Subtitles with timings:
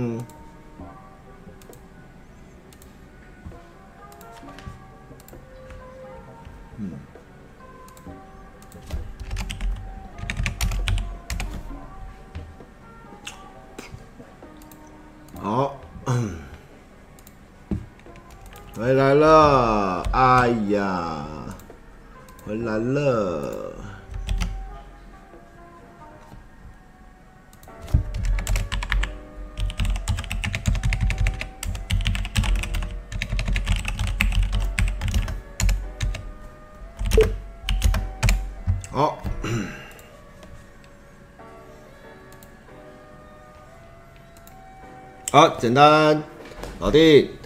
[0.00, 0.39] 嗯
[18.90, 21.24] 回来了，哎呀，
[22.44, 23.72] 回来了。
[38.90, 39.22] 好，
[45.30, 46.20] 好简单，
[46.80, 47.38] 老弟，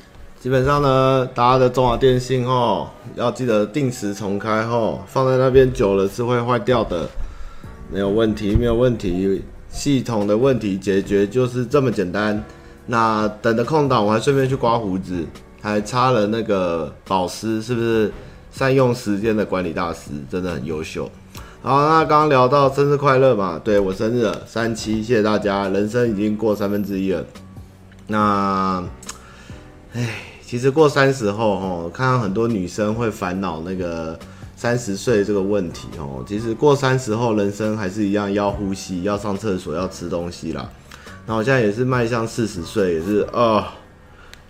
[0.45, 7.09] 基本上呢，大家的中华电信哦，要记得定时重开哦，放在那边久了是会坏掉的，
[7.91, 12.45] 没有问题，没有问题，系统的问题解决就是这么简单。
[12.85, 15.25] 那等的空档，我还顺便去刮胡子，
[15.63, 18.13] 还擦了那个保湿，是不是
[18.51, 21.11] 善用时间的管理大师，真的很优秀。
[21.63, 27.25] 好，那刚刚聊到生日快乐嘛，对，我生日，三七，谢谢大家，人生已经过三分之一了。
[28.09, 28.85] 那，
[29.95, 30.11] 哎，
[30.47, 34.17] 其实过三十后，吼，看到很多女生会烦恼那个
[34.55, 40.71] 三十岁这个问题，哦，其实过三十后，人生还是一样，要呼吸，要上厕所，要吃东西啦。
[41.27, 43.65] 那我现在也是迈向四十岁，也是啊、哦，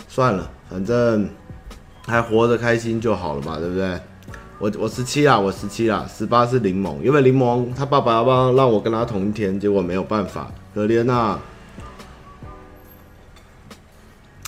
[0.09, 1.29] 算了，反正
[2.07, 3.99] 还活着开心就好了嘛，对不对？
[4.59, 11.39] 我我十七啦，我十七啦，十八是柠檬，因为柠檬他爸爸要不要让我跟他同一天，结果没有办法，可怜呐。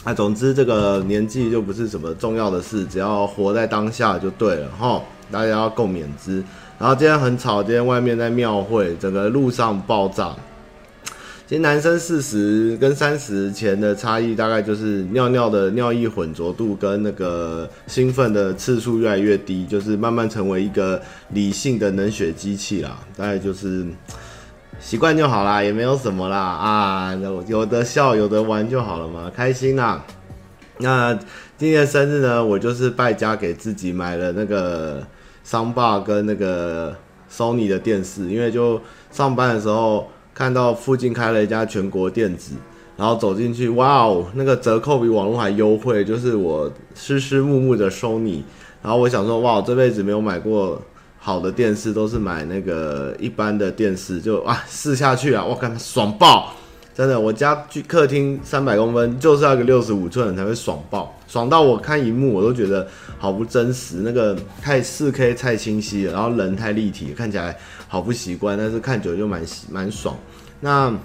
[0.07, 5.03] 啊、总之，这个年纪就不是什么重要的事，只要活在当下就对了哈。
[5.33, 6.41] 大家要共勉之。
[6.79, 10.33] 然后今天很吵，今天外面在庙会，整个路上爆炸。
[11.49, 22.97] 其实男生四十跟三十前的差异，大概就是尿尿的尿液混浊度跟那个兴奋的次数越来越低，就是慢慢成为一个理性的冷血机器啦。
[23.17, 23.85] 大概就是。
[24.79, 30.05] 习惯就好啦，也没有什么啦啊，有有的笑，有的玩就好了嘛，开心啦。
[30.79, 31.19] 那
[31.57, 35.03] 今年生日呢，我就是败家给自己买了那个
[35.43, 36.95] 桑巴跟那个
[37.31, 42.53] Sony 的电视，因为就上班的时候看到附近开了一家全国电子，
[42.97, 48.43] 然后走进去，哇哦，那个折扣比网络还优惠，就是我湿湿木木的 Sony，
[48.83, 50.81] 然后我想说，哇，我这辈子没有买过。
[51.27, 56.53] 好的电视都是买那个一般的电视，就啊试下去啊，我靠，爽爆！
[56.95, 62.87] 真的，我家去客厅三百公分，就是要个六十五寸才会爽爆，爽到我看荧幕我都觉得
[63.19, 67.59] 好不真实，那个太四 K 太清晰了，然后人太立体，看起来
[67.89, 70.17] 好不习惯，但是看久就蛮蛮爽。
[70.61, 70.97] 那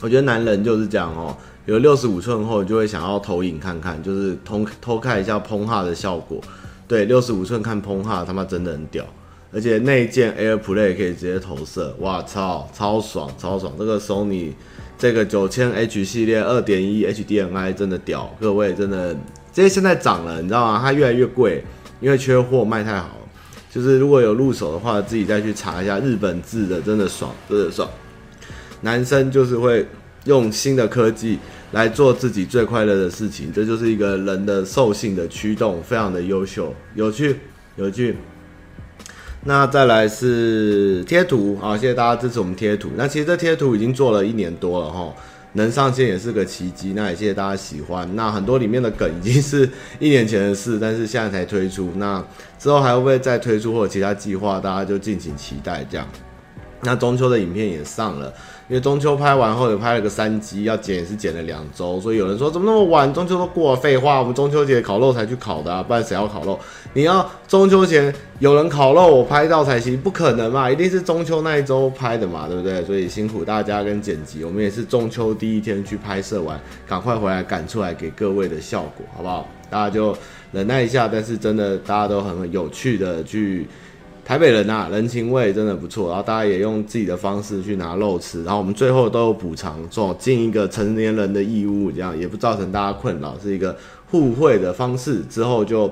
[0.00, 6.40] 我觉得男人就是这样哦，有六十五寸后就会想要投影看看，就是偷偷看一下 p o 的效果。
[6.88, 9.04] 对，六十五寸看 p o 他妈真的很屌。
[9.52, 13.72] 而且内建 AirPlay 可以直接投射，哇操，超爽超爽！
[13.78, 14.52] 这个 Sony
[14.96, 19.16] 这个九千 H 系列二点一 HDMI 真的屌，各位真的，
[19.52, 20.80] 这些现在涨了，你知道吗？
[20.80, 21.64] 它越来越贵，
[22.00, 23.16] 因为缺货卖太好。
[23.72, 27.88] 就是如果有入手的话，自己再去查一下日本制的，真的爽，真的爽。
[28.82, 29.86] 男生就是会
[30.24, 31.38] 用新的科技
[31.72, 37.36] 来做自己最快乐的事情，这就是一个人的兽性的驱动，非常的优秀，有趣，
[37.76, 38.16] 有趣。
[39.42, 42.90] 那再来是贴图啊，谢谢大家支持我们贴图。
[42.94, 45.10] 那其实这贴图已经做了一年多了哈，
[45.54, 46.92] 能上线也是个奇迹。
[46.94, 48.06] 那也谢谢大家喜欢。
[48.14, 49.66] 那很多里面的梗已经是
[49.98, 51.90] 一年前的事，但是现在才推出。
[51.96, 52.22] 那
[52.58, 56.06] 之后还会不会再推出或者其他计划，大家就敬请期待这样。
[56.82, 58.32] 那中秋的影片也上了。
[58.68, 63.12] 因为中秋拍完后，也拍了个三机，要剪也是剪了两周，所以有人说怎么那么晚？
[63.12, 66.56] 中秋都过了，废话，我们中秋节烤肉才去烤的啊，不然谁要烤肉？
[66.92, 72.84] 你要中秋前有人烤肉，我拍到才行，不可能嘛，一定是中秋那一周拍的嘛，对不对？
[72.84, 79.48] 所以辛苦大家跟剪辑，我们也是中秋第一天去拍摄完，赶快回来赶出来给各位的效果，好不好？
[79.68, 80.16] 大家就
[80.52, 83.66] 忍耐一下，但是真的大家都很有趣的去。
[84.30, 93.76] 台北人啊，人情味真的不错，然后大家也用自己的方式去拿肉吃，然后我们最后都有补偿，做尽一个成年人的义务，这样也不造成大家困扰，是一个
[94.08, 95.20] 互惠的方式。
[95.22, 95.90] 之后就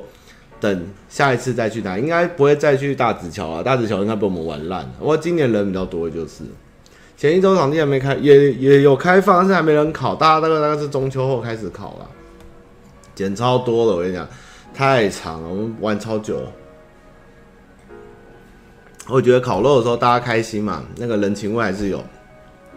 [0.60, 3.64] 等下一次再去拿，应该不会再去大直桥了。
[3.64, 4.90] 大直桥应该被我们玩烂了。
[5.00, 6.44] 我今年人比较多，就是
[7.16, 10.14] 前一周场地还没开，也也有开放，但是还没人考。
[10.14, 12.08] 大家大概大概是中秋后开始考了，
[13.16, 13.96] 减超多了。
[13.96, 14.24] 我跟你讲，
[14.72, 16.52] 太长了，我们玩超久了。
[19.08, 22.02] 我觉得烤肉的时候大家开心嘛，那个人情味还是有。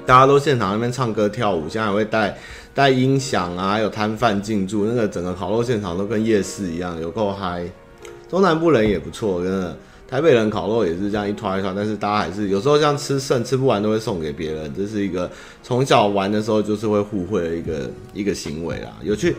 [0.06, 2.36] 大家都现场那边唱歌跳舞，现在还会带
[2.74, 7.66] 带音响啊，还有摊贩进驻，那个整个烤肉现场都跟夜市一样，有够嗨。
[8.30, 9.78] 中南部人也不错，真的。
[10.07, 15.30] 台北人烤肉也是这样一团一团，但是大家还是有时候像吃剩吃不完都会送给别人，这是一个
[15.63, 19.36] 从小玩的时候就是会互惠的一个一个行为啦，有趣。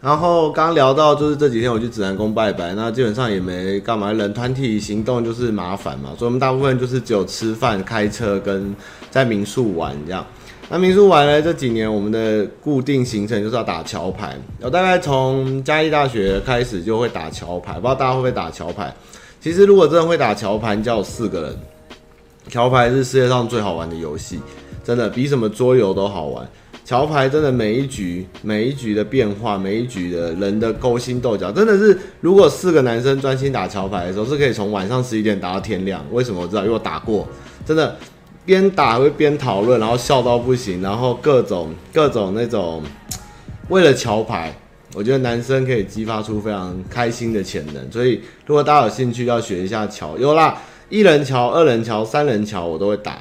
[0.00, 8.74] 然后刚聊到就是这几天我去指南宫拜拜，那基本上也没干嘛，人团体行动就是麻烦嘛，所以我们大部分就是只有吃饭、开车跟
[9.10, 10.24] 在民宿玩这样。
[10.70, 18.94] 那民宿玩呢，这几年我们的固定行程就是要打桥牌，我大概从嘉义大学开始就会打桥牌，不知道大家会不会打桥牌？
[19.40, 21.56] 其实如果真的会打桥牌，叫我四个人，
[22.48, 24.40] 桥牌是世界上最好玩的游戏，
[24.82, 26.48] 真的比什么桌游都好玩。
[26.90, 36.04] 桥牌真的每一局每一局的变化，每一局的人的勾心斗角，真的是如果四个男生专心打桥牌的时候，是可以从晚上十一点打到天亮。
[36.10, 36.62] 为什么我知道？
[36.62, 37.28] 因为我打过，
[37.64, 37.96] 真的
[38.44, 42.82] 边打会边讨论，然后笑到不行，然后各种各种那种
[43.68, 44.52] 为了桥牌，
[44.96, 47.92] 我觉得男生可以激发出非常开心的潜能。
[47.92, 53.18] 所以如果大家有兴趣要学一下桥，有啦，一人桥、二人桥、三人桥我都会打，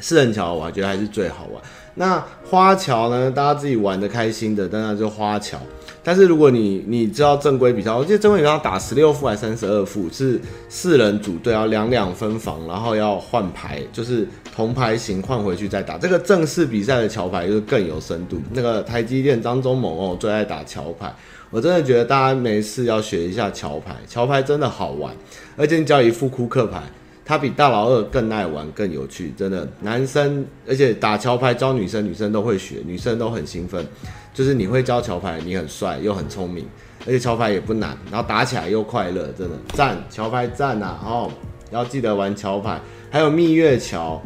[0.00, 1.62] 四人桥我觉得还是最好玩。
[1.96, 2.20] 那
[2.54, 3.28] 花桥呢？
[3.32, 5.58] 大家自己玩的开心的，当然就花桥。
[6.04, 15.98] 但是如果你你知道正规比赛，我记得正规比赛打十六副还是三十二副，是四人组队要两两分房，然后要换牌，就是同牌型换回去再打。
[15.98, 18.38] 这个正式比赛的桥牌就是更有深度。
[18.52, 21.12] 那个台积电张忠谋哦最爱打桥牌，
[21.50, 25.12] 我真的觉得大家没事要学一下桥牌，桥牌真的好玩，
[25.56, 26.80] 而且你只要一副扑克牌。
[27.24, 29.66] 他比大老二更爱玩，更有趣，真的。
[29.80, 33.86] 男生，而且打桥牌教女生，女生都会学，女生都很兴奋。
[34.34, 36.66] 就是你会教桥牌，你很帅又很聪明，
[37.06, 39.96] 而且桥牌也不难，然后打起来又快乐，真的赞！
[40.10, 41.30] 桥牌赞呐，哦，
[41.70, 42.78] 要记得玩桥牌。
[43.10, 44.20] 还有蜜月桥、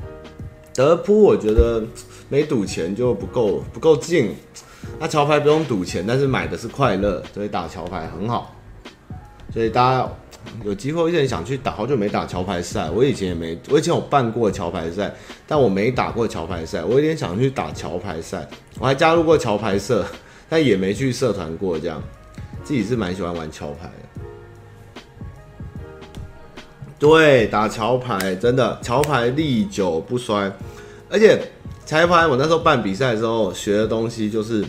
[0.75, 1.85] 德扑，我觉得
[2.29, 4.35] 没赌钱就不够不够劲。
[4.99, 8.57] 那桥牌不用赌钱，但是买的是快乐，所以打桥牌很好。
[9.53, 10.09] 所以大家。
[10.65, 12.91] 有机会，我一直想去打，好久没打桥牌赛。
[12.91, 15.15] 我以前也没，我以前有办过桥牌赛，
[15.47, 16.83] 但我没打过桥牌赛。
[16.83, 18.49] 我有点想去打桥牌赛，
[18.79, 20.05] 我还加入过桥牌社，
[20.49, 21.79] 但也没去社团过。
[21.79, 22.03] 这样，
[22.65, 24.23] 自己是蛮喜欢玩桥牌的。
[26.99, 30.53] 对，打桥牌真的，桥牌历久不衰。
[31.09, 31.41] 而且，
[31.87, 34.65] 桥牌我那时候办比赛的时候学的东西就是，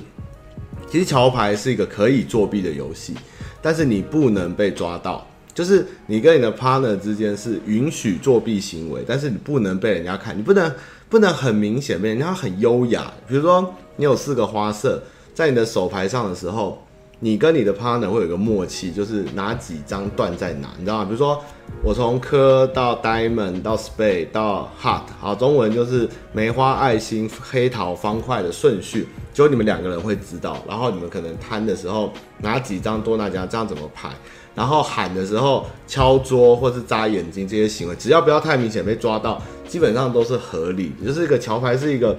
[0.90, 3.16] 其实桥牌是一个可以作弊的游戏，
[3.62, 5.26] 但是你不能被抓到。
[5.54, 10.74] 就是你跟你的 partner 之间是允许作弊行为，但是你不能被人家看，你不能
[11.10, 13.12] 不能很明显被人家很优雅。
[13.28, 15.02] 比如说你有四个花色
[15.34, 16.82] 在你的手牌上的时候，
[17.20, 21.06] 你跟你的 partner 会有个默契，就是哪几张断在哪，你知道吗？
[21.06, 21.44] 比如说
[21.84, 30.64] 我从科到 diamond 到 spade 到 heart，好，中文就是梅花、爱心、黑桃、方块的顺序，只有你们两个人会知道。
[30.68, 34.10] 然后你们可能摊的时候哪几张多哪几张，这样怎么排？
[34.60, 40.92] 然后喊的时候敲桌或是眨眼睛这些行为，只要不要太明显被抓到，基本上都是合理。
[41.02, 42.14] 就是一个桥牌是一个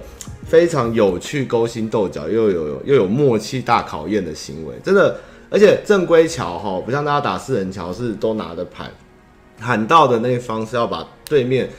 [0.47, 5.15] 非常有趣、勾心斗角又有又有默契大考验的行为，真的。
[5.51, 8.89] 而且正规桥哈，不像大家打四人桥是都拿着牌，
[9.59, 11.69] 喊到的那一方是要把对面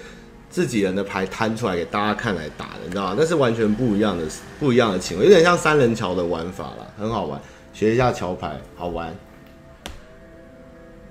[0.48, 3.16] 自己人的牌摊出来给大家看来打的，你知道吗？
[3.18, 4.22] 那是完全不一样的
[4.60, 7.40] 不一样的情况，有点像三人桥的玩法啦，很好玩。
[7.72, 9.12] 学一下桥牌，好玩。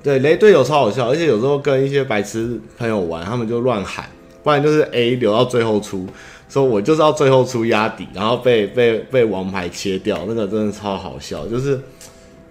[0.03, 4.05] 对，雷队友超好笑，而且有时候跟一些白痴朋友玩，他们就乱喊，
[4.41, 6.08] 不然就是 A 留到最后出，
[6.50, 11.79] 说我就是要最后出压底，然后被被被王牌切掉，那个真的超好笑，就是，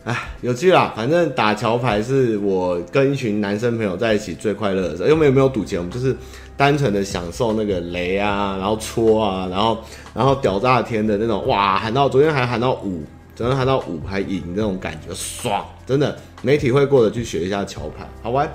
[0.04, 0.92] 哎，有趣啦。
[0.94, 6.14] 反正打桥牌是我跟一群男生朋友在一起最快乐的时候，因为没有赌钱，我们就是
[6.56, 9.76] 单纯的享受那个雷啊，然后戳啊，然后
[10.14, 13.02] 然后屌炸天的那种，哇，喊到昨天还喊到五。
[13.40, 18.46] 可能喊到五还赢那种感觉爽，真的没体会过的去学一下桥牌，好玩。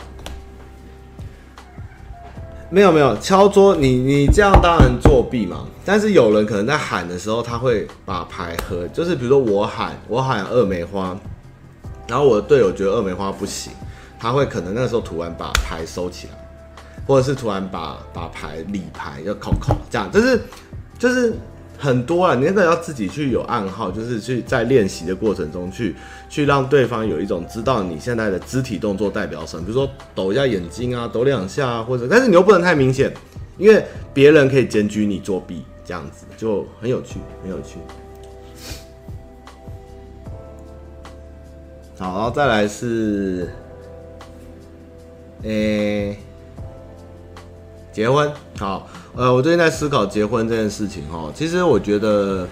[2.70, 5.66] 没有没有敲桌，你你这样当然作弊嘛。
[5.84, 11.18] 但是有人可能在喊的时候，他会把牌合，就是比如说我喊我喊二梅花，
[12.08, 13.74] 然后我的队友觉得二梅花不行，
[14.20, 16.34] 他会可能那个时候突然把牌收起来，
[17.08, 20.40] 或者是突然把把牌理牌要扣扣这样，就是
[21.00, 21.36] 就是。
[21.78, 25.96] 很多啊，你那个要自己去有暗号，就是去在练习的过程中去
[26.30, 33.14] 去让对方有一种知道你现在的肢体动作代表什么，比如说抖一下眼睛啊，抖两下啊，或者，但是你又不能太明显，
[33.58, 37.78] 因为别人可以检举你作弊，这样子就很有趣，很有趣。
[41.98, 43.50] 好，然后再来是，
[45.44, 46.18] 诶、
[47.94, 48.30] 结婚。
[48.58, 51.32] 好，呃，我最近在思考结婚这件事情哈。
[51.34, 52.46] 其实我觉得，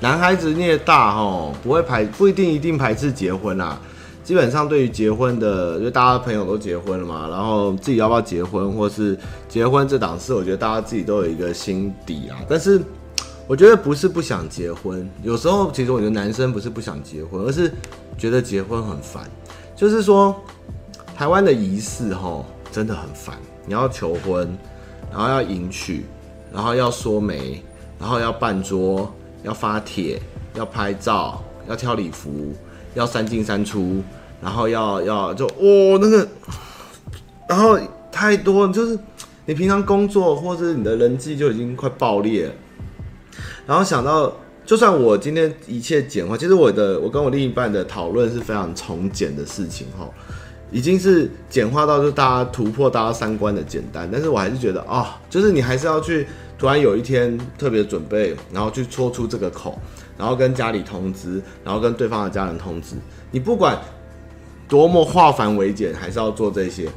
[0.00, 3.78] 男孩子孽大哈，不会排，不一定一定排斥结婚啦。
[4.24, 9.16] 基本上对于结婚的，就大家朋友都结婚了嘛，然后自己要不要结婚，或是
[9.48, 12.38] 结婚这档事，我觉得大家自己都有一个心底啊。
[12.48, 12.80] 但是。
[13.48, 17.70] 我觉得不是不想结婚，有时候其实我觉得男生不是不想结婚，而是
[18.16, 19.28] 觉得结婚很烦。
[19.74, 20.34] 就是说，
[21.14, 23.36] 台湾的仪式哈真的很烦。
[23.66, 24.56] 你要求婚，
[25.12, 26.04] 然后要迎娶，
[26.52, 27.62] 然后要说媒，
[28.00, 30.20] 然后要办桌，要发帖，
[30.54, 32.54] 要拍照，要挑礼服，
[32.94, 34.02] 要三进三出，
[34.40, 36.26] 然后要要就哦那个，
[37.46, 37.78] 然后
[38.10, 38.98] 太多，就是
[39.44, 42.50] 你平常工作或者你的人际就已经快爆裂。
[43.66, 44.32] 然后想到，
[44.66, 50.08] 就算我今天一切简化，其实我的我跟我另一半的讨论是非常从简的事情哈，
[50.72, 56.26] 已经是简化到就大家突破大家三观的简单，但是我还是觉得啊、就是你还是要去
[56.58, 59.78] 突然有一天特别准备，然后去戳出这个口，
[60.18, 62.96] 然后跟家里通知，然后跟对方的家人通知，
[63.30, 63.78] 你不管
[64.66, 66.88] 多么化繁为简，还是要做这些，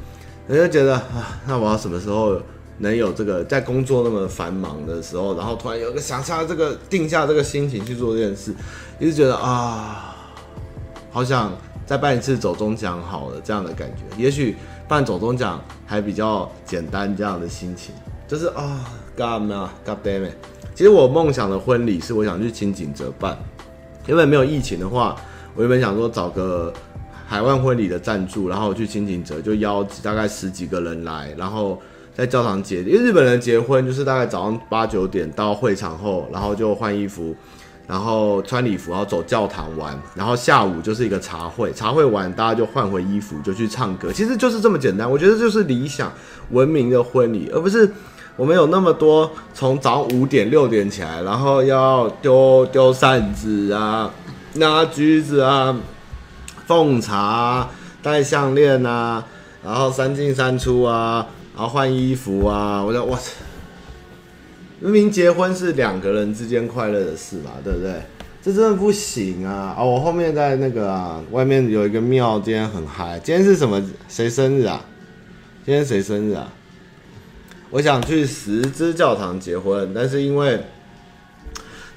[0.48, 2.40] 你就觉得啊，那我要什么时候？
[2.78, 8.54] 能有这个在工作那么繁忙的时候，然后突然有个想下这个定下这个心情去做这件事，
[9.00, 10.14] 一直觉得啊，
[11.10, 11.56] 好想
[11.86, 14.02] 再办一次走中奖好了这样的感觉。
[14.22, 17.94] 也许办走中奖还比较简单，这样的心情
[18.28, 18.84] 就是啊
[19.16, 20.34] ，God 啊，God damn it！
[20.74, 23.38] 其实我梦想的婚礼是我想去轻井泽办，
[24.06, 25.16] 因为没有疫情的话，
[25.54, 26.72] 我原本想说找个
[27.26, 31.80] 海外婚礼的赞助，然后去轻井泽就邀大概十几个人来，然后。
[32.16, 37.36] 在教堂结，因为日本人结婚就是大概早上八九点到会场后，然后就换衣服，
[37.86, 45.10] 然后穿礼服，然后走教堂玩，然后下午就是一个茶会，茶会完大家就换回衣服就去唱歌，其实就是这么简单。
[45.10, 46.12] 我觉得就是理想
[46.50, 47.92] 文明的婚礼，而不是
[48.36, 54.10] 我们有那么多从早上五点六点起来，然后要丢丢扇子啊，
[54.54, 55.76] 拿橘子啊，
[56.66, 57.70] 奉茶啊，
[58.02, 59.24] 戴项链啊，
[59.64, 61.26] 然后三进三出啊。
[61.58, 63.32] 然后换衣服啊，我说我操，
[64.78, 67.94] 明明结婚是两个人之间快乐的事嘛，对不对？
[68.42, 69.74] 这真的不行啊！
[69.76, 73.18] 啊，我后面在那个啊，外面有一个庙，今天很嗨。
[73.18, 73.82] 今天是什么？
[74.08, 74.84] 谁生日啊？
[75.64, 76.52] 今天谁生日啊？
[77.70, 80.60] 我想去十字教堂结婚，但是因为，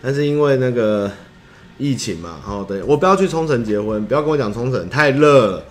[0.02, 1.12] 但是因为那个
[1.78, 5.64] 疫情嘛，哦，对，我不要去冲绳结婚，不要跟我讲冲绳太热了。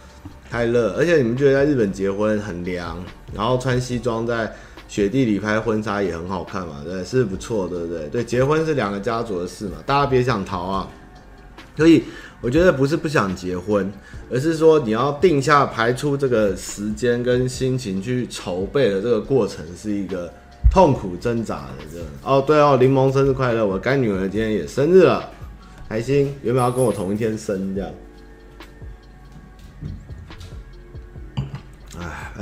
[0.51, 4.51] 太热，而且你们觉得在日本结婚很凉，然后穿西装在
[4.89, 6.83] 雪地里拍婚纱也很好看嘛？
[6.83, 8.09] 对，是不错，对不对？
[8.09, 10.89] 对，结婚是两个家族的事嘛，大家别想逃啊！
[11.77, 12.03] 所以
[12.41, 13.93] 我觉得不是不想结婚，
[14.31, 20.33] 而是说你要定下排出这个时间跟心情去筹备的这个过程是一个
[20.73, 21.85] 痛苦挣扎的。
[21.93, 23.67] 这哦，对哦，柠檬生日快乐！
[23.67, 25.31] 我干女儿今天也生日了，
[25.89, 26.35] 开心！
[26.43, 27.91] 原本要跟我同一天生这样。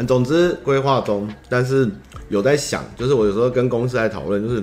[0.04, 1.88] 总之规划中，但是
[2.28, 4.60] 有在想，就是我有时候跟公司在讨论，就是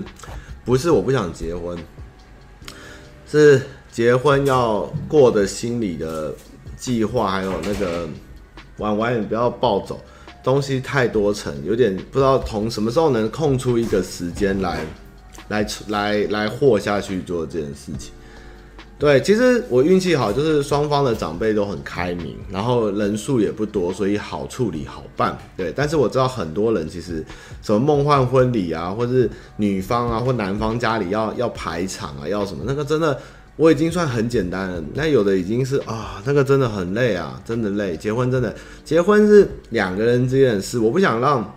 [0.65, 1.77] 不是我不想结婚，
[3.25, 6.33] 是结婚要过的心理的
[6.75, 8.07] 计划，还有那个
[8.77, 9.99] 玩玩也不要暴走，
[10.43, 14.85] 东西太多层，有点不知道从什么时候能空出一个时间来，
[15.47, 18.11] 来来来活下去做这件事情。
[18.99, 25.37] 对，其实我运气好，就是双方的长辈都很开明，然后人数也不多，所以好处理好办。
[25.57, 27.25] 对，但是我知道很多人其实
[27.61, 33.19] 什么梦幻婚礼啊，或是女方啊或男方家里要要排场啊，要什么那个真的
[33.57, 34.81] 我已经算很简单了。
[34.93, 37.97] 那有的已经是啊，那个真的很累啊，真的累。
[37.97, 41.53] 结婚真的，结婚是两个人之间的事，我不想让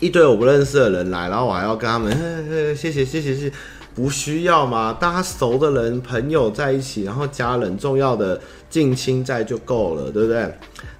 [0.00, 3.52] 一堆我不认识的人来，然后我还要跟他们，谢谢谢谢谢谢。
[3.94, 10.50] 不需要嘛，大家熟的人、朋友在一起，然后家人重要的近亲在就够了，对不对？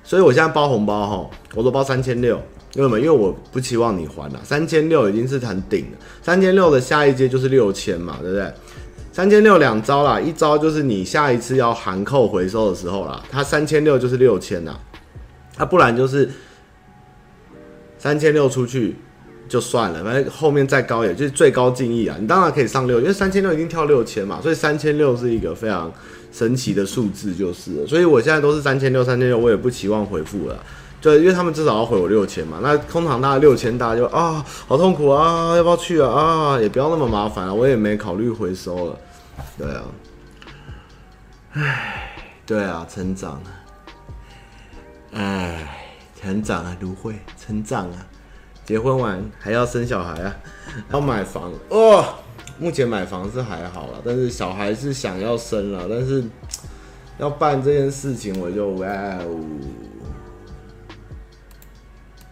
[0.04, 2.36] 所以我现在包红包哈，我都包三千六，
[2.74, 2.98] 因为什么？
[2.98, 8.52] 因为我不期望你还了，三千六已经是很顶了，三千六的下一阶就是六千嘛，对不对？
[9.10, 14.74] 三千六两招啦，一招就是你下一次要含扣回收的时候啦，它三千六就是六千呐，
[15.56, 16.30] 它不然就是
[17.96, 18.96] 三千六出去。
[19.52, 22.16] 就算了，反正后面再高也就是最高敬意啊。
[22.18, 25.92] 你当然可以上六，因为三千六已经跳六千嘛，所以三千六是一个非常
[26.32, 27.86] 神奇的数字，就是。
[27.86, 30.58] 所以我现在都是三千六，三千六，我也不期望回复了，
[31.02, 32.60] 就因为他们至少要回我六千嘛。
[32.62, 36.08] 那空场大概六千，大家就啊，好痛苦啊，要不要去啊？
[36.08, 38.98] 啊，也不要那么麻烦了，我也没考虑回收了。
[39.58, 39.82] 对啊，
[41.52, 42.16] 唉，
[42.46, 43.48] 对啊，成长啊，
[45.12, 45.78] 唉，
[46.18, 48.06] 成长啊，芦荟，成长啊。
[48.72, 50.34] 结婚完还要生小孩啊，
[50.94, 52.02] 要买房哦。
[52.58, 56.24] 目前买房是还好啦，但是小孩是想要生了，但是
[57.18, 59.40] 要办这件事情，我就哇哦，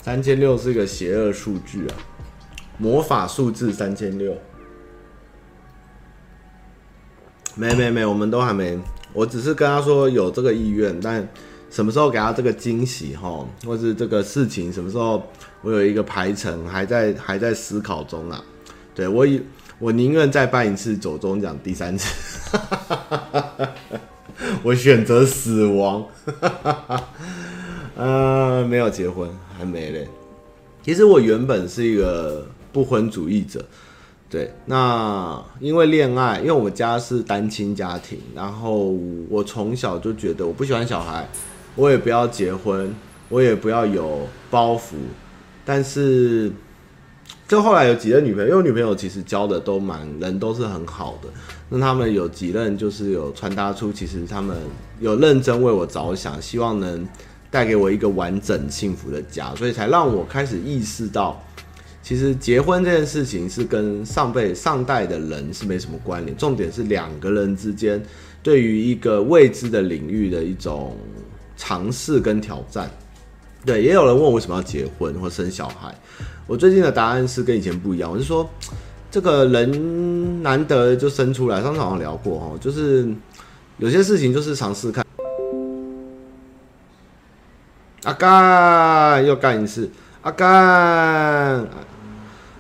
[0.01, 1.97] 三千六是一个邪恶数据啊，
[2.79, 4.35] 魔法数字三千六。
[7.55, 8.79] 没没没，我们都还没，
[9.13, 11.29] 我只是跟他说有这个意愿，但
[11.71, 15.23] 什么时候给他这个惊喜哈，或是这个事情什么时候？
[15.63, 18.43] 我有一个排程，还在还在思考中啊。
[18.95, 19.43] 对，我以
[19.79, 22.59] 我宁愿再办一次走中奖第三次，
[24.65, 26.03] 我选择死亡。
[27.95, 30.09] 呃，没有结婚，还没嘞。
[30.83, 33.63] 其实我原本是一个不婚主义者，
[34.31, 34.51] 对。
[34.65, 38.97] 那因为恋爱，因为我家是单亲家庭，然后
[39.29, 41.29] 我从小就觉得我不喜欢小孩，
[41.81, 42.95] 我也不要结婚，
[43.31, 44.97] 我也不要有包袱。
[45.65, 46.53] 但是，
[47.49, 51.29] 就后来有几任女朋友，因为女朋友其实交的都蛮人都是很好的。
[51.71, 54.55] 那他们有几任就是有传达出，其实他们
[55.01, 57.09] 有认真为我着想，希望能
[57.51, 61.43] 带给我一个完整幸福的家，所以才让我开始意识到，
[62.03, 68.03] 其实结婚这件事情是跟上辈上代的人是没什么关联，重点是两个人之间
[68.43, 70.95] 对于一个未知的领域的一种
[71.61, 72.91] 尝试跟挑战。
[73.67, 75.95] 对，也有人问我为什么要结婚或生小孩。
[76.47, 78.49] 我最近的答案是跟以前不一样，我是说，
[79.11, 83.07] 这个人难得就生出来，上次好像聊过哦，就是
[83.77, 85.05] 有些事情就是尝试看。
[88.05, 89.91] 阿干又干一次，
[90.23, 91.59] 阿干，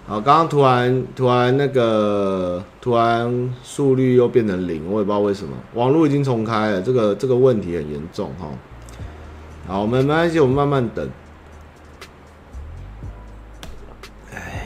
[0.06, 8.46] 好，刚刚突然突然那个突然速率又变成零，我也不知道为什么，网络已经重开了，这个这个问题很严重哈。
[9.70, 11.08] 好，我们没关系，我们慢慢等。
[14.34, 14.64] 哎，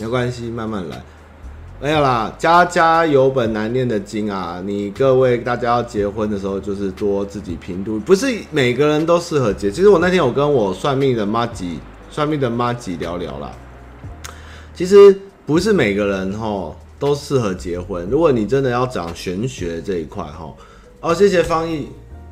[0.00, 1.02] 没关系，慢慢来。
[1.80, 4.62] 没有啦，家家有本难念的经啊！
[4.64, 9.72] 你各位大家要结婚的时候，就是多自己评估，不是每个人都适合结。
[9.72, 11.80] 其实我那天有跟我算命的妈吉，
[12.12, 13.50] 算命的妈吉聊聊啦。
[14.72, 16.72] 其实不是每个人齁。
[17.04, 18.08] 都适合结婚。
[18.08, 20.54] 如果你真的要讲玄学这一块哈，
[21.00, 21.88] 哦，谢谢方毅，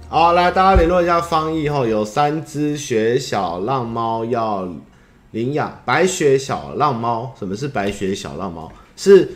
[0.08, 1.86] 好，来大家联络一下方毅哈。
[1.86, 4.66] 有三只雪小浪猫要
[5.32, 8.72] 领养，白雪小浪猫，什么是白雪小浪猫？
[8.96, 9.28] 是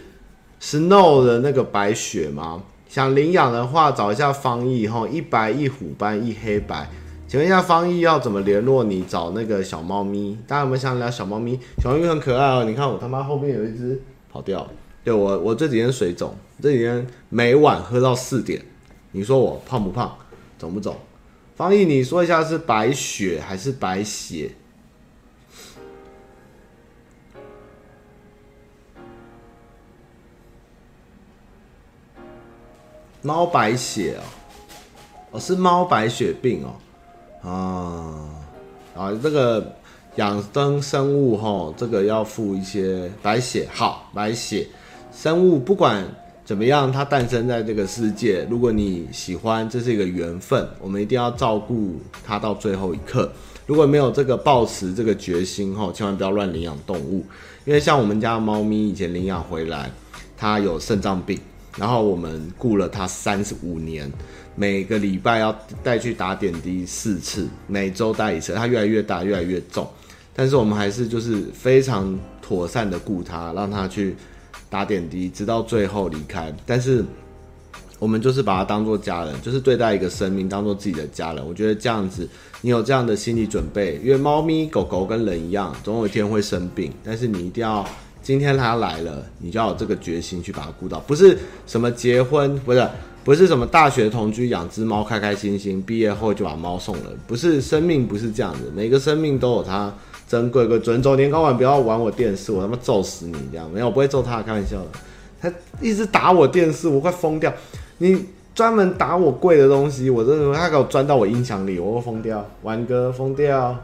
[0.62, 2.62] snow 的那个白雪吗？
[2.88, 6.88] 想领养的话，找一下方毅哈，一白一虎斑一黑白。
[7.28, 9.02] 请问一下方毅要怎么联络你？
[9.02, 11.58] 找那个小猫咪，大家有没有想聊小猫咪？
[11.82, 14.00] 小猫咪很可爱哦，你看我他妈后面有一只
[14.32, 14.70] 跑掉了。
[15.06, 18.60] 对我，我这几天水肿，这几天每晚喝到四点，
[19.12, 20.18] 你说我胖不胖，
[20.58, 20.96] 肿不肿？
[21.54, 24.50] 方毅，你说一下是白雪还是白血？
[33.22, 34.26] 猫白血哦，
[35.30, 39.76] 哦是猫白血病哦，啊啊这个
[40.16, 44.66] 养生生物哦，这个要付一些白血，好白血。
[45.16, 46.04] 生物不管
[46.44, 48.46] 怎么样，它诞生在这个世界。
[48.50, 53.32] 如果你喜欢，这是一个缘分，我们一定要照顾它到最后一刻。
[53.64, 57.24] 如果没有这个抱持这个决心，哈，千万不要乱领养动物。
[57.64, 59.90] 因为像我们家猫咪以前领养回来，
[60.36, 61.40] 它有肾脏病，
[61.78, 64.12] 然后我们顾了它三十五年，
[64.54, 68.52] 每个礼拜要带去打点滴四次，每周带一次。
[68.52, 69.88] 它越来越大，越来越重，
[70.34, 74.14] 但是我们还是就是非常妥善的顾它，让它去。
[74.68, 76.54] 打点滴，直到最后离开。
[76.64, 77.04] 但是
[77.98, 81.46] 我们就是把它当做家人，就是对待一个生命当做自己的家人。
[81.46, 82.28] 我觉得这样子，
[82.60, 86.92] 你有这样的心理准备，因为猫咪、狗狗跟人一样，总有一天会生病。
[87.02, 87.82] 但是你一定要，
[88.22, 91.00] 今天它来了，你就要有这个决心去把它顾到。
[91.00, 92.88] 不是什么结婚，不是
[93.24, 97.04] 不是什么大学同居养只猫，开开心心，毕业后就把猫送人。
[97.26, 99.92] 不是生命，不是这样子，每个生命都有它。
[100.26, 103.36] 真贵个准，走年糕碗不要玩我电视，我他妈揍死你！
[103.52, 104.86] 这样没有，我不会揍他，开玩笑的。
[105.40, 107.52] 他一直打我电视，我快疯掉。
[107.98, 113.78] 你专门打我贵的东西，我真的他给我钻到我音响里，我会疯掉，玩哥疯掉。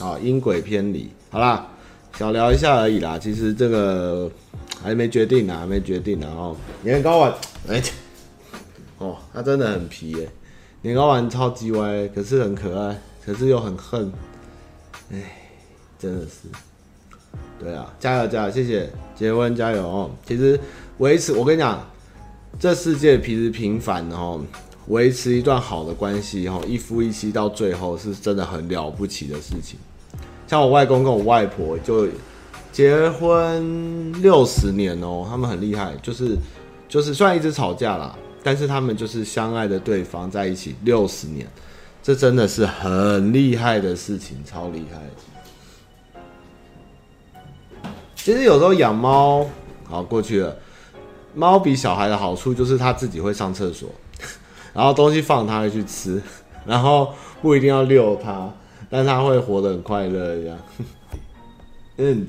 [0.00, 1.68] 啊，音轨偏离，好啦，
[2.18, 3.18] 小聊一下而已啦。
[3.18, 4.30] 其实这个
[4.82, 6.26] 还没决定呢，还没决定呢。
[6.36, 7.32] 哦，年糕丸，
[7.68, 7.82] 哎，
[8.98, 10.28] 哦，他真的很皮耶，
[10.86, 14.12] 年糕丸超级歪，可是很可爱，可是又很恨，
[15.12, 15.20] 哎，
[15.98, 16.48] 真的是，
[17.58, 20.08] 对啊，加油加油，谢谢，结婚加油哦。
[20.24, 20.58] 其实
[20.98, 21.84] 维持，我跟你讲，
[22.60, 24.40] 这世界其实平凡的哦。
[24.86, 29.76] 维持一段好的关系，哦，一夫一妻到最后是真的很了不起的事情。
[30.46, 32.06] 像我外公跟我外婆就
[32.70, 36.38] 结婚六十年哦，他们很厉害，就是
[36.88, 38.16] 就是虽然一直吵架啦，
[38.46, 41.44] 但是他们就是相爱的对方在一起六十年，
[42.00, 45.00] 这真的是很厉害的事情，超厉害。
[48.14, 49.44] 其实有时候养猫，
[49.82, 50.56] 好过去了，
[51.34, 53.90] 猫比小孩的好处就是它自己会上厕所。
[54.72, 56.22] 然后东西放它会去吃，
[56.64, 58.48] 然后不一定要遛它，
[58.88, 60.56] 但它会活得很快乐这样。
[61.98, 62.24] 嗯，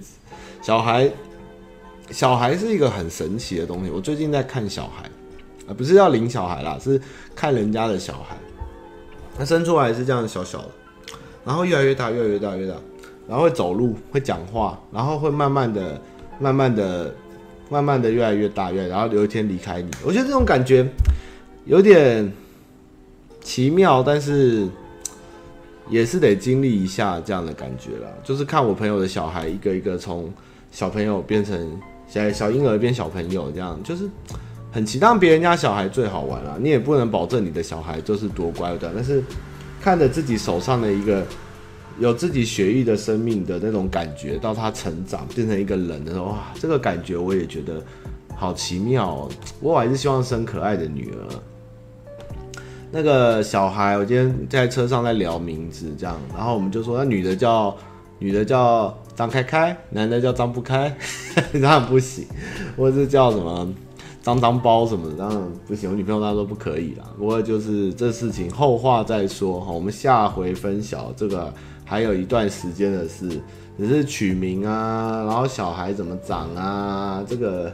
[0.64, 1.12] 小孩，
[2.10, 3.92] 小孩是一个很神奇的东西。
[3.92, 5.08] 我最近在看小孩，
[5.68, 7.00] 啊，不是要领小孩啦，是
[7.36, 8.36] 看人家的小孩。
[9.38, 10.70] 他生出来是这样小小的，
[11.46, 12.74] 然后越来越大，越来越大，越大，
[13.28, 16.02] 然后会走路，会讲话，然后会慢慢的、
[16.40, 17.14] 慢慢的、
[17.70, 19.92] 慢慢的越来越大，越，然后有一天离开你。
[20.04, 20.88] 我觉得这种感觉。
[21.66, 22.32] 有点
[23.42, 24.66] 奇妙，但是
[25.90, 28.08] 也是得经历一下这样的感觉啦。
[28.24, 30.34] 就是看我朋友的小孩一个一个从
[30.72, 31.78] 小朋友变成
[32.08, 34.10] 小小婴儿变小朋友，这样就是
[34.78, 35.00] 很奇。
[35.00, 38.92] 当别人家小孩最好玩啊，你也不能保证你的小孩就是多乖的。
[38.94, 39.24] 但是
[39.82, 41.26] 看着自己手上的一个
[41.98, 47.84] 有自己血液的生命的那种感觉，到他成长变成一个人的时候，哇，这个感觉我也觉得
[48.36, 49.28] 好奇妙。
[49.62, 51.34] 我还是希望生可爱的女儿。
[52.92, 57.76] 那个小孩，我今天在车上在聊名字，这样，然后我们就说，那女的叫
[58.20, 60.96] 女的叫张开开，男的叫张不开，
[61.54, 62.28] 当然不行，
[62.78, 63.68] 或是叫什么
[64.28, 65.90] 张张包什么的，当然不行。
[65.90, 71.14] 我女朋友她说不可以啦，不过就是这事情后话再说哈，我们下回分晓。
[71.16, 71.54] 这个
[71.86, 73.40] 还有一段时间的事，
[73.78, 77.74] 只是取名啊，然后小孩怎么长啊，这个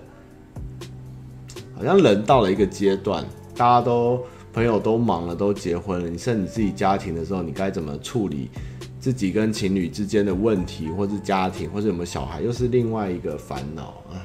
[1.75, 3.25] 好像人到了一个阶段，
[3.57, 4.23] 大家都。
[4.53, 8.51] 朋友都忙了，都结婚了，你剩你自己家庭的时候，你该怎么处理
[8.99, 14.21] 自己跟情侣之间的问题，或是家庭，或者有没有小孩，又是另外一个烦恼啊。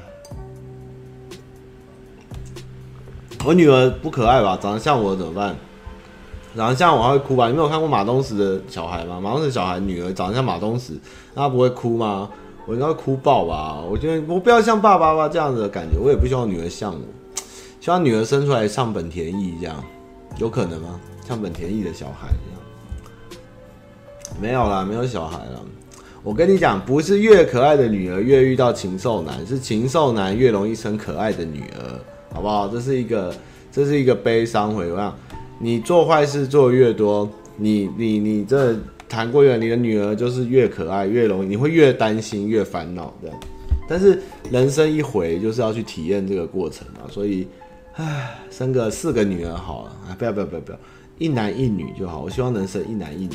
[3.44, 4.58] 我女儿不可爱吧？
[4.60, 5.56] 长得像我怎么办？
[6.56, 7.48] 长得像我还会哭吧？
[7.48, 9.20] 你没有看过马东石的小孩吗？
[9.20, 10.92] 马东石小孩女儿长得像马东石，
[11.34, 12.28] 那她不会哭吗？
[12.66, 13.80] 我应该哭爆吧？
[13.88, 17.00] 我觉得我不要像爸爸吧这样子的感觉，我也不希望女儿像我，
[17.80, 19.82] 希望女儿生出来像本田翼这样。
[20.36, 21.00] 有可能吗？
[21.26, 23.40] 像本田翼的小孩一样？
[24.40, 25.62] 没有啦，没有小孩了。
[26.22, 32.00] 我跟你讲，不是越可爱的女儿越遇到禽兽男，是禽兽男越容易生可爱的女儿，
[32.32, 32.68] 好不好？
[32.68, 33.34] 这是一个，
[33.70, 35.14] 这是一个悲伤回望。
[35.58, 38.76] 你做坏事做越多，你你你这
[39.08, 43.36] 谈过远，你的女儿就是越可爱越容易，你会越担心越烦恼这样。
[43.88, 47.46] 但是人生一回就是要去体验这个过程嘛，所以。
[48.00, 50.14] 唉，生个四个女儿好了啊！
[50.16, 50.78] 不要不要不要不要，
[51.18, 52.20] 一男一女就好。
[52.20, 53.32] 我希望能生一男一女。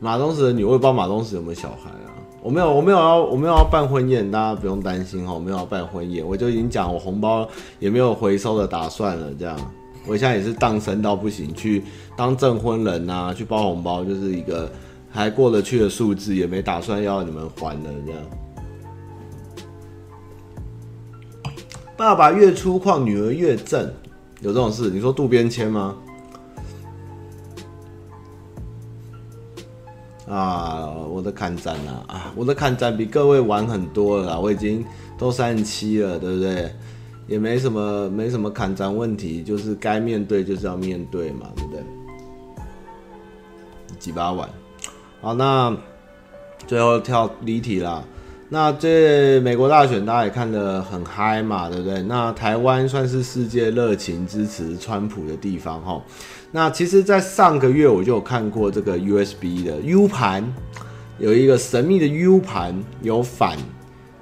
[0.00, 2.13] 马东石的女，我也不知道马东石有没有小孩啊？
[2.44, 5.32] 我没有，我没有要，我没有要办婚宴，大家不用担心哈。
[5.32, 9.32] 我没有要办婚宴，我就已经讲我红包也没有回收的打算了。
[9.38, 9.58] 这样，
[10.06, 11.82] 我现在也是荡生到不行，去
[12.14, 14.70] 当证婚人啊，去包红包，就是一个
[15.10, 18.20] 还过得去的数字，也没打算要你们还的这样。
[21.96, 23.90] 爸爸越粗犷，女儿越正，
[24.42, 24.90] 有这种事？
[24.90, 25.96] 你说渡边谦吗？
[30.28, 34.84] 啊，我的看展啊，啊，我的看展比各位晚很多了啦，我已经
[35.18, 36.74] 都三十七了，对不对？
[37.26, 41.82] 也没什么，没什么看展问题，就是该面对就是要面对嘛，对不对？
[43.98, 44.48] 几把碗，
[45.20, 45.74] 好，那
[46.66, 48.02] 最后跳离题啦。
[48.50, 52.02] 那这美国大选大家也看得很嗨嘛，对不对？
[52.02, 56.00] 那台湾算是世界热情支持川普的地方哈。
[56.56, 60.54] 那其实，在上个月我就有看过这个 USB 的 U 盘，
[61.18, 63.58] 有一个神秘的 U 盘，有反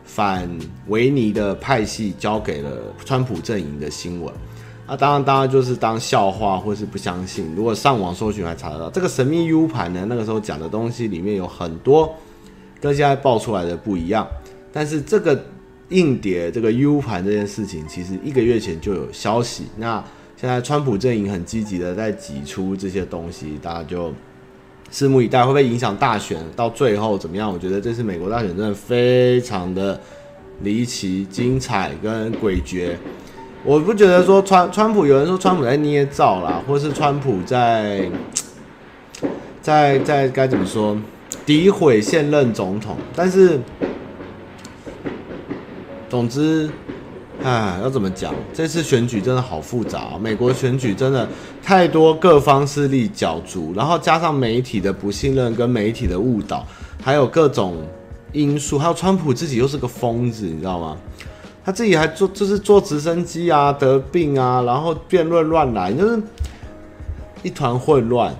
[0.02, 0.48] 反
[0.88, 2.70] 维尼的派系交给了
[3.04, 4.32] 川普阵营的新闻。
[4.88, 7.52] 那，当然，当然就是当笑话或是不相信。
[7.54, 12.14] 如果上网搜寻还查得到这个神秘 U 盘呢，那个时候讲的东西里面有很多。
[12.80, 14.26] 跟现在爆出来的不一样，
[14.72, 15.38] 但是这个
[15.90, 19.66] 硬碟这个 U 盘这件事情，其实一个月前就有消息。
[19.76, 20.02] 那
[20.42, 24.12] 现在川普阵营很积极的在挤出这些东西，大家就
[24.90, 26.36] 拭目以待，会不会影响大选？
[26.56, 27.48] 到最后怎么样？
[27.48, 30.00] 我觉得这次美国大选真的非常的
[30.62, 32.96] 离奇、精彩跟诡谲。
[33.62, 38.10] 我不觉得说川川普，有人说川普在捏造啦，或是川普在
[39.60, 40.98] 在在该怎么说
[41.46, 43.60] 诋毁现任总统，但是
[46.10, 46.68] 总之，
[47.42, 48.34] 哎，要怎么讲？
[48.52, 51.28] 这次选举真的好复杂，美国选举真的
[51.62, 56.66] 太多各方势力角逐，然后加上媒体的不信任跟媒体的误导，
[57.02, 57.76] 还有各种
[58.32, 60.96] 因素，还有川普自己又是个疯子，你知道吗？
[61.64, 66.20] 他自己还坐，就是坐直升机啊，得病啊，然后辩论乱来，就是
[67.42, 68.34] 一团混乱。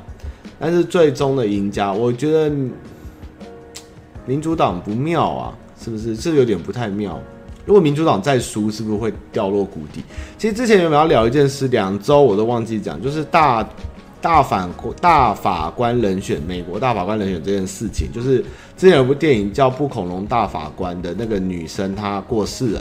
[0.59, 2.53] 但是最终的赢家，我觉得
[4.27, 6.17] 民主党不妙啊，是不是？
[6.17, 7.21] 这有点不太妙。
[7.65, 10.03] 如果民主党再输，是不是会掉落谷底？
[10.37, 11.69] 其实之前有没有要聊一件事？
[11.69, 13.67] 两周我都忘记讲，就是大
[14.21, 14.69] 大反
[15.01, 18.45] 大法官人选，美国大法官人选这件事情，就是
[18.77, 22.81] 之前有部电影叫《不恐龙大法官》的那个女生，她过世了。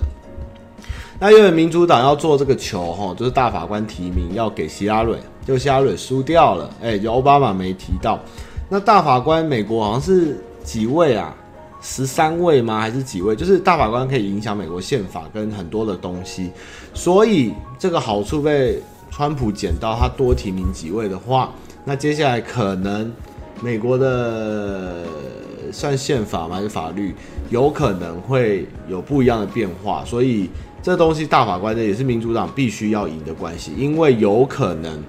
[1.20, 8.20] 那因为民主党要做这个球，哈，就是大法官提名要给希拉蕊，就希拉蕊输掉了，哎，就奥巴马没提到。
[8.68, 11.36] 那大法官美国好像是几位啊？
[11.82, 12.80] 十三位吗？
[12.80, 13.36] 还是几位？
[13.36, 16.52] 就是大法官可以影响美国宪法跟很多的东西，
[16.94, 21.52] 所以这个好处被川普捡到，他多提名几位的话，
[21.84, 23.12] 那接下来可能
[23.62, 25.04] 美国的
[25.72, 26.56] 算宪法吗？
[26.56, 27.16] 还是法律
[27.50, 30.50] 有可能会有不一样的变化，所以。
[30.84, 35.00] 这东西大法官这也是民主党必须要赢的关系，因为有可能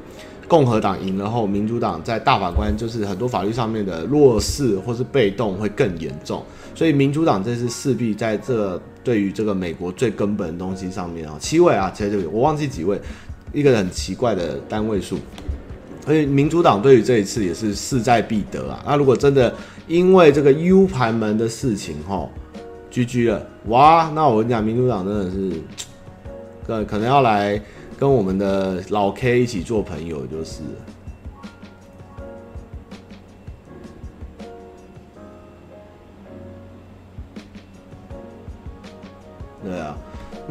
[0.46, 13.00] 共和党赢了后，民主党在大法官就是很多法律上面的弱势或是被动会更严重，所以民主党这次势必在这对于这个美国最根本的东西上面啊，七位啊，其实这里我忘记几位，
[13.52, 15.18] 一个很奇怪的单位数，
[16.04, 18.82] 所以民主党对于这一次也是势在必得啊。
[18.86, 19.54] 那如果真的
[19.86, 22.28] 因为这个 U 盘门的事情哈。
[22.94, 24.12] GG 了哇！
[24.14, 25.50] 那我跟你讲，民主党真的是，
[26.66, 27.58] 可可能要来
[27.98, 30.60] 跟我们的老 K 一起做朋友，就是。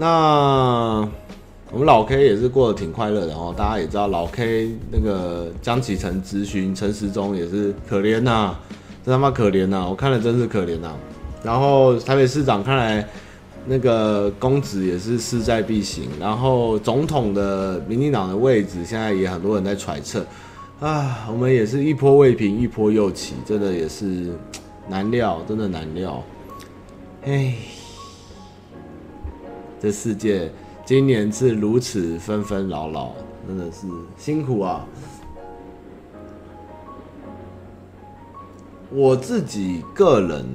[0.02, 1.08] 那
[1.72, 3.54] 我们老 K 也是过得挺快乐的哦。
[3.56, 8.60] 大家也知道，老 K 那个江启臣质询陈时中也是可怜呐、啊，
[9.06, 10.92] 真他妈可怜呐、我看了真是可怜呐、
[11.44, 13.08] 然后台北市长看来
[13.68, 20.26] 那个公子也是势在必行，然后总统的民进党的位置现在也很多人在揣测，
[20.80, 24.32] 啊，我们也是一波未平一波又起，真的也是
[24.90, 26.24] 难料，真的难料，
[27.24, 27.54] 哎，
[29.82, 30.52] 这世界
[30.86, 33.14] 今年是如此纷纷扰扰，
[33.48, 34.86] 真的是辛苦啊。
[38.92, 40.46] 我自己个人。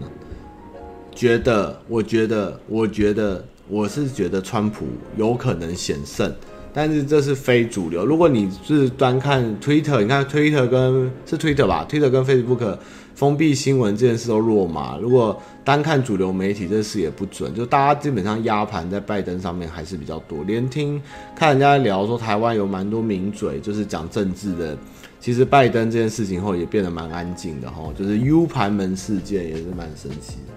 [1.18, 4.84] 觉得，我觉得，我觉得，我是觉得川普
[5.16, 6.30] 有可能险胜，
[6.74, 8.04] 但是这是非主流。
[8.04, 12.76] 如果你是端看 Twitter，你看 Twitter 跟是 Twitter 吧，Twitter 跟 Facebook
[13.14, 14.98] 封闭新闻这件事都落马。
[14.98, 20.44] 如果单看主流媒体，这事也不准，就大家基本上压盘在拜登上面还是比较多。
[20.44, 21.02] 连听
[21.34, 24.78] 看人家聊说台湾有蛮多名嘴，就是讲政治的，
[25.18, 30.54] 其实拜登这件事情后也变得蛮安静的哈，就是 U 盘门事件也是蛮神奇的。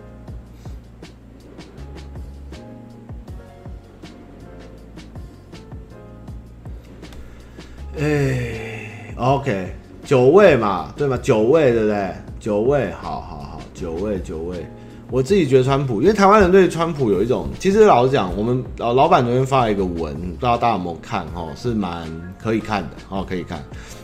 [7.97, 11.17] 哎，OK，九位嘛，对吗？
[11.17, 12.13] 九位，对不对？
[12.39, 14.63] 九位，好好好，九位，九位。
[15.11, 21.25] 我自己觉得川普，因为台湾人对川普有一种，其实老实讲，我们老老板昨天发了一个文，不知道大家有没有看？
[21.33, 23.63] 哦，是蛮可以看的，哦，可以看，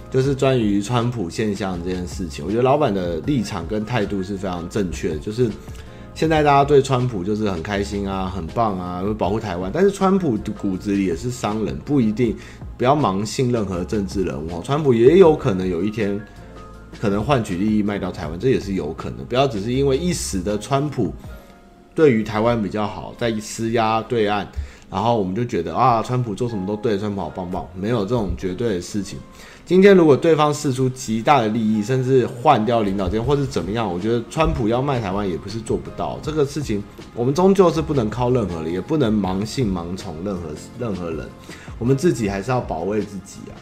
[0.09, 2.43] 就是关于川普现象这件事情。
[2.43, 5.49] 我觉得老板的立场跟态度是非常正确的，就是。
[6.15, 9.69] 现在大家对川普就是很开心啊，很棒啊，会保护台湾。
[9.73, 12.33] 但是川普的骨子里也是商人，不一定
[12.77, 14.61] 不要盲信任何政治人物。
[14.63, 16.17] 川普也有可能有一天
[16.99, 19.25] 可能换取利益卖掉台湾，这也是有可能。
[19.25, 21.13] 不要只是因为一时的川普
[21.93, 24.45] 对于台湾比较好，在施压对岸，
[24.89, 29.19] 然后我们就觉得啊，川普做什么都对，川普好棒棒，没有这种绝对的事情。
[29.65, 36.19] 今天如果对方试出极大的利益，甚至换掉领导层或是怎么样，我觉得川普要卖台湾也不是做不到。
[36.21, 36.83] 这个事情
[37.15, 41.27] 我们终究是不能靠任何人，也不能盲信盲从任何任何人。
[41.79, 43.57] 我们自己还是要保卫自己啊。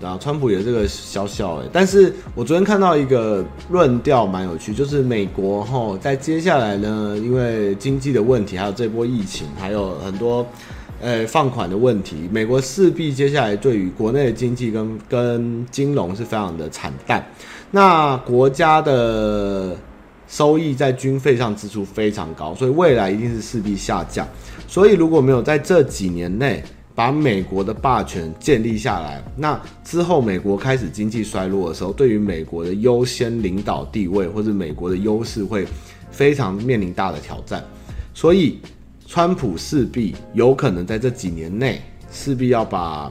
[0.00, 10.46] 然后川普也这个小小哎，但是我昨天看到一个论调蛮有趣，就是美国齁在接下来呢，因为经济的问题，还有这波疫情，还有很多
[11.02, 17.22] 呃放款的问题，美国势必接下来对于国内的经济跟跟金融是非常的惨淡。
[17.70, 19.76] 那国家的
[20.26, 24.26] 收益在军费上支出非常高，所以未来一定是势必下降。
[24.66, 35.66] 所以如果没有在这几年内，把美国的霸权建立下来，那之后美国开始经济衰落的时候，对于美国的优先领导地位或者美国的优势会
[36.10, 37.64] 非常面临大的挑战。
[38.12, 38.58] 所以，
[39.06, 41.80] 川普势必有可能在这几年内，
[42.12, 43.10] 势必要把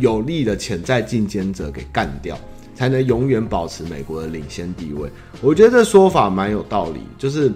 [0.00, 2.38] 有利的潜在竞争者给干掉，
[2.74, 5.10] 才能永远保持美国的领先地位。
[5.42, 7.52] 我觉得这说法蛮有道理，就是。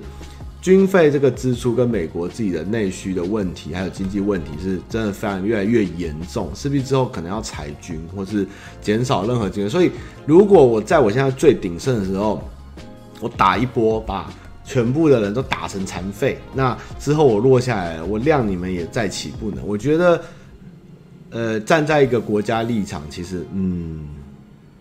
[0.65, 8.47] 军费这个支出跟美国自己的内需的问题，还有经济问题，是真的非常越来越严重，势必之后可能要裁军或是
[8.81, 9.69] 减少任何经费。
[9.69, 9.91] 所以，
[10.25, 12.43] 如果我在我现在最鼎盛的时候，
[13.21, 14.33] 我打一波，把
[14.65, 19.63] 全部的人都打成残废，那之后我落下来了，我谅你们也再起不能。
[19.67, 20.23] 我觉得，
[21.29, 24.09] 呃，站在一个国家立场，其实，嗯，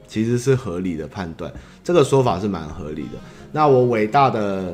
[0.07, 1.51] 其实是合理的判断，
[1.83, 3.19] 这个说法是蛮合理的。
[3.51, 4.73] 那我伟大的。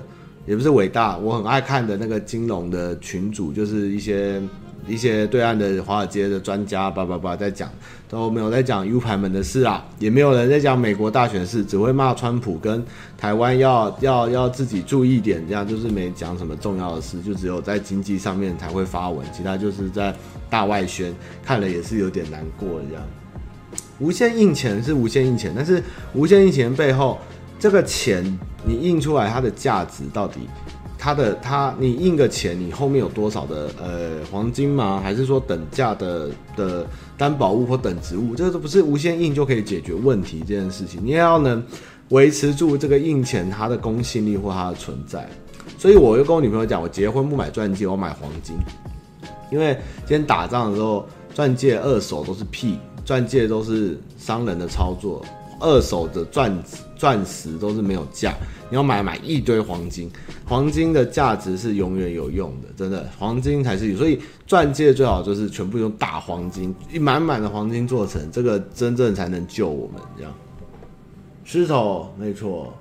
[0.49, 4.41] 也不是伟大，我很爱看的那个金融的群组，就是一些
[4.87, 7.69] 一些对岸的华尔街的专家，叭叭叭在讲，
[8.09, 12.83] 都没有在讲 U 盘们的事啊，也没有人在讲美国大选事，只会骂川普跟
[13.15, 20.11] 台湾要要要自己注意点，这样就是没讲什么重要的事，就只有在经济上面才会发文，其他就是在
[20.49, 21.13] 大外宣，
[21.45, 23.03] 看了也是有点难过这样。
[23.99, 25.83] 无限印钱是无限印钱，但是
[26.15, 27.19] 无限印钱背后。
[27.61, 28.23] 这个钱
[28.63, 30.41] 你印出来，它的价值到底，
[30.97, 34.99] 它的它你印个钱，你后面有多少的呃黄金吗？
[35.01, 36.85] 还是说等价的的
[37.17, 38.35] 担保物或等值物？
[38.35, 40.99] 这个都不是无限印就可以解决问题这件事情。
[41.03, 41.63] 你也要能
[42.09, 45.27] 维持住这个印钱它的公信力或它的存在。
[45.77, 48.55] 所以我就跟我女朋友讲，我结婚不买钻戒，我买黄金，
[49.51, 55.23] 因为今天打仗的时候，钻戒二手都是屁，钻戒都是商人的操作。
[55.61, 58.35] 二手的钻子钻石都是没有价，
[58.69, 60.11] 你要买买一堆黄金，
[60.45, 70.33] 黄金的价值是永远有用的，真的，黄金才是，所以钻戒最好就是全部用大黄金，一满满的黄金做成，这个真正才能救我们这样。
[71.45, 72.73] 石头，没错。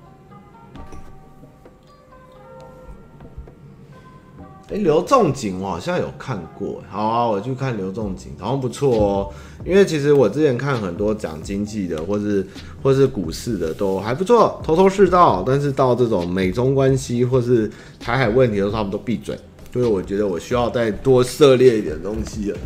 [4.71, 9.33] 哎，刘仲景我好像有看过，好啊，我去看刘仲景，好像不错哦。
[9.65, 12.47] 因为其实我之前看很多讲经济的，或是
[12.83, 15.43] 或是股市的，都还不错，头头是道。
[15.47, 19.39] 但是到这种美中关系或是台海问题的时候，他们都闭嘴。
[19.73, 22.59] 所以我觉得我需要再多涉猎一点东西了。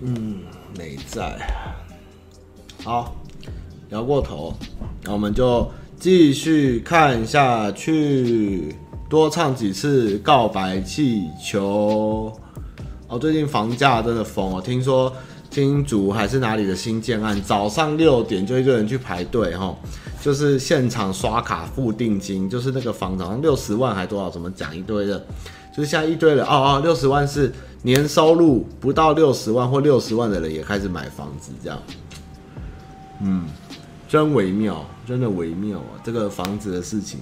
[0.00, 0.42] 嗯，
[0.78, 1.36] 美在。
[2.82, 3.14] 好，
[3.90, 4.54] 聊过头，
[5.04, 8.74] 那我们就继续看下去，
[9.06, 12.32] 多唱几次《告白气球》。
[13.06, 15.12] 哦，最近房价真的疯哦，听说
[15.50, 19.76] 新竹还是哪里的新建案，早上六点就一个人去排队哈，
[20.22, 25.18] 就是现场刷卡付定金，就是那个房子好像六十万还多少，怎么讲一堆的，
[25.76, 31.78] 就是现在一堆人哦哦，六十万是年收入不到六十万或六十万的人也开始买房子这样。
[33.22, 33.46] 嗯，
[34.08, 36.00] 真微妙，真的微妙啊！
[36.02, 37.20] 这个房子的事情，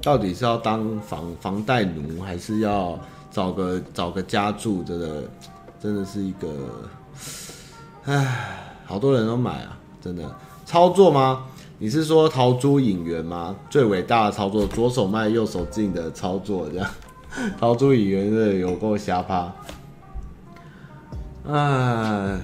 [0.00, 2.98] 到底是要当房房贷奴，还是要
[3.30, 4.84] 找个找个家住？
[4.84, 5.24] 这个
[5.80, 6.48] 真的是一个，
[8.04, 9.76] 唉，好多人都买啊！
[10.00, 10.32] 真的
[10.64, 11.44] 操作吗？
[11.78, 13.56] 你是说陶朱隐园吗？
[13.68, 16.88] 最伟大的操作，左手卖右手进的操作，这样
[17.58, 19.52] 陶朱隐园的有够瞎趴。
[21.44, 22.38] 哎，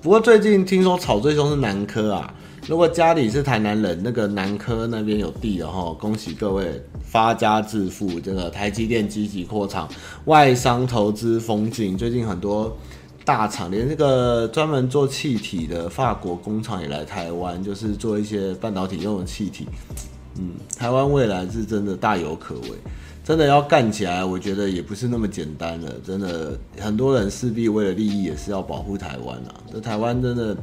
[0.00, 2.32] 不过最近听说炒最凶是南科啊！
[2.68, 8.20] 如果家里是台南人，那个南科那边有地的齁，恭喜各位发家致富。
[8.20, 9.88] 这个台积电积极扩厂，
[10.26, 11.98] 外商投资风景。
[11.98, 12.76] 最近很多
[13.24, 19.66] 大厂，连那个专门做气体的法国工厂也来台湾，就是做一些半导体用的气体。
[20.38, 22.70] 嗯，台湾未来是真的大有可为。
[23.28, 25.92] 真的要干起来，我觉得也不是那么简单了。
[26.02, 29.54] 真的，很多人势必为了利益，也是要保护台湾啊。
[29.70, 30.56] 这台湾真的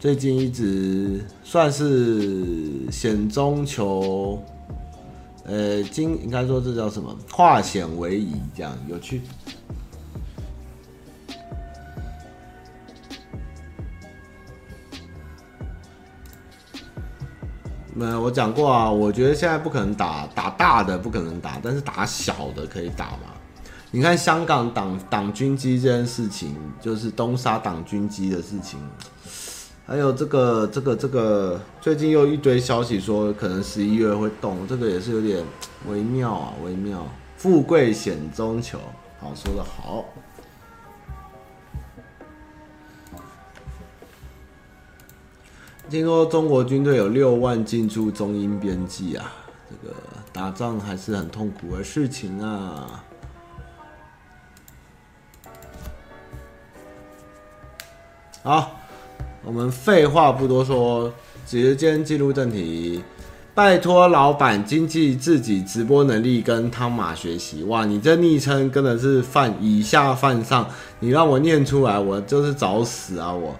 [0.00, 4.42] 最近一直算是险中求，
[5.44, 7.16] 呃，今应该说这叫什么？
[7.30, 9.20] 化险为夷，这样有趣。
[17.96, 23.32] 那我讲过啊，我觉得现在不可能打打大的，不可能打，但是打小的可以打嘛。
[23.92, 28.80] 你看香港挡挡军机这件事情，就是东沙挡军机的事情，
[29.86, 35.44] 还有这个这个这个，最近又一堆消息说可能十一月会动，这个也是有点
[35.88, 37.06] 微妙啊，微妙。
[37.36, 38.78] 富贵险中求，
[39.20, 40.04] 好说得好。
[45.90, 49.32] 听说中国军队有六万进驻中英边境啊，
[49.68, 49.94] 这个
[50.32, 53.04] 打仗还是很痛苦的事情啊。
[58.42, 58.80] 好，
[59.44, 61.12] 我们废话不多说，
[61.46, 63.02] 直接进入正题。
[63.54, 67.62] 拜托老板经济自己直播能力跟汤马学习。
[67.64, 70.68] 哇，你这昵称真的是犯以下犯上，
[70.98, 73.32] 你让我念出来，我就是找死啊！
[73.32, 73.54] 我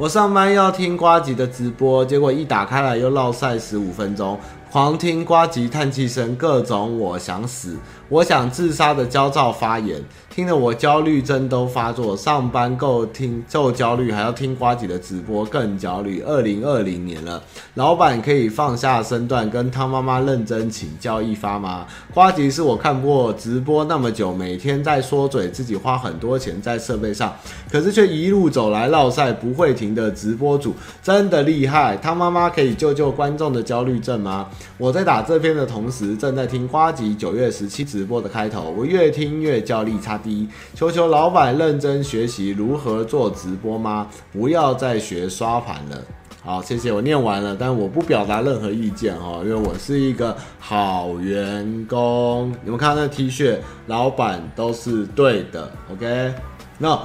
[0.00, 4.40] 我上班要听瓜吉的直播，结果一打开来又落赛十五分钟。
[4.72, 7.76] 狂听瓜吉叹气声，各种我想死、
[8.08, 10.02] 我想自杀的焦躁发言，
[10.40, 12.16] 听得我焦虑症都发作。
[12.16, 16.22] 上班够听够焦虑，还要听瓜吉的直播更焦虑。
[16.22, 17.42] 二零二零年了，
[17.74, 21.86] 老板可以放下身段跟汤妈妈认真请教一发吗？
[22.14, 27.36] 瓜吉是我看过直播那么久，每天在说嘴，自己花很多钱在设备上，
[27.70, 31.98] 可是却一路走来绕赛不会停的直播主，真的厉害。
[31.98, 34.48] 汤妈妈可以救救观众的焦虑症吗？
[34.78, 40.29] 我在打这篇的同时，正在听瓜吉九月十七直播的开头，我越听越焦虑，差低，
[40.74, 44.08] 求求老板认真学习如何做直播吗？
[44.32, 46.02] 不要再学刷盘了。
[46.42, 52.54] 好，谢谢，我念完了，但我不表达任何意见哦，因为我是一个好员工。
[52.64, 56.34] 你们看那 T 恤，老板都是对的，OK？
[56.78, 56.98] 那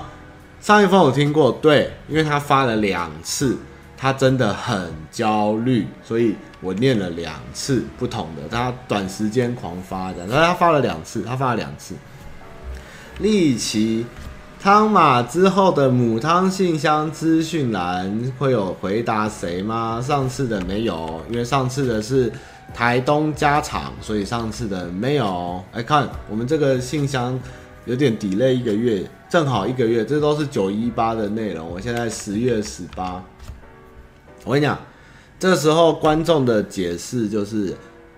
[0.61, 3.57] 上一封我听过，对，因为他发了两次。
[3.97, 8.43] 他真的很焦虑，所以我念了两次不同的。
[8.51, 11.95] 他短时间狂发的，他他发了两次，他发了两次。
[13.19, 14.05] 利奇
[14.61, 20.01] 汤马之后的母汤信箱资讯栏会有回答谁吗？
[20.01, 22.31] 上次的没有，因为上次的是
[22.73, 25.63] 台东家常，所以上次的没有。
[25.73, 27.39] 来看我们这个信箱
[27.85, 31.69] 有点 delay 一个月，正好一个月，这都是九一八的内容。
[31.69, 33.23] 我现在十月十八。
[34.43, 34.77] 我跟你讲，
[35.39, 37.75] 这时候观众的解释就是，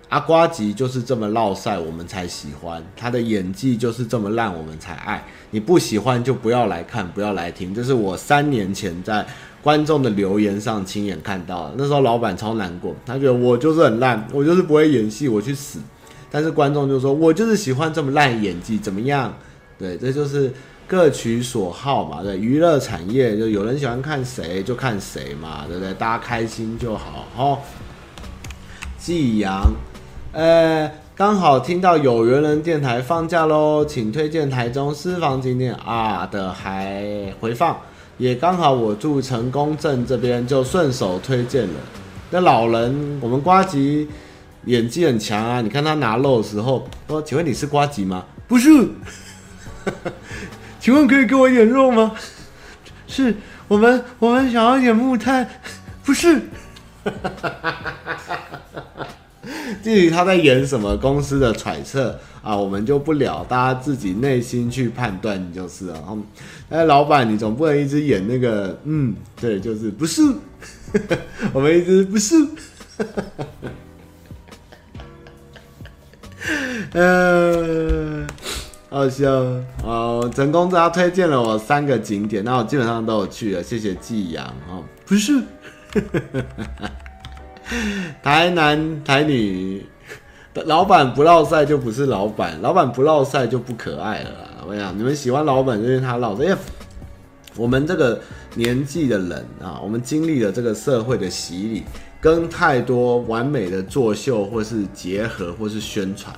[0.08, 5.24] 阿瓜吉就是这么烙赛，我们才喜欢他的演技就是这么烂，我们才爱。
[5.50, 7.74] 你不喜欢就不要来看，不要来听。
[7.74, 9.26] 这是我三年前在
[9.62, 11.74] 观众的留言上亲眼看到的。
[11.78, 15.78] 那时候老板超难过，他觉得我就是很烂，我就是不会演戏，我去死。
[16.30, 19.34] 但是观众就说，我就是喜欢这么烂演技，怎么样？
[19.78, 20.52] 对，这就是。
[20.88, 25.92] 各取所好嘛，对，娱乐产业就有人喜欢看谁就看谁嘛，对不对？
[25.92, 27.26] 大家开心就好。
[27.36, 27.58] 哦，
[28.98, 29.70] 季阳，
[30.32, 37.76] 呃，刚好听到有缘人电台放假喽，请推荐台中私房景点啊的还回放，
[38.18, 41.80] 也刚好我住成功镇这边，就顺手推荐了。
[42.30, 44.06] 那老人，我们瓜吉
[44.66, 48.24] 演技很强啊，你看他拿肉的时候，说，请问你是瓜吉吗？
[48.46, 48.88] 不是。
[50.78, 52.12] 请问可以给我演肉吗？
[53.06, 53.34] 是
[53.66, 55.48] 我们，我们想要演木炭，
[56.04, 56.42] 不是。
[59.82, 66.18] 至于他在演什么公司的揣测啊，我们就不聊，大家自己内心去判断就是了。
[66.68, 70.22] 哎，老板，你总不能一直演那个，嗯，对，就是不是。
[71.52, 72.34] 我们一直不是。
[76.92, 78.26] 嗯。
[78.90, 79.30] 好笑
[79.84, 80.30] 哦！
[80.34, 83.62] 成功，他推荐了我三个景点，那我基本上都有去了。
[83.62, 85.42] 谢谢季阳哦，不是，
[88.22, 89.84] 台男台女
[90.64, 94.30] 老板不落赛就不是老板，老板不落赛就不可爱了。
[94.66, 96.44] 我想你们喜欢老板，就因为他烙赛。
[96.44, 96.56] 因为
[97.56, 98.20] 我们这个
[98.54, 101.82] 年纪的人啊，我们经历了这个社会的洗礼，
[102.20, 106.34] 跟太多完美的作秀，或是结合，或是宣传。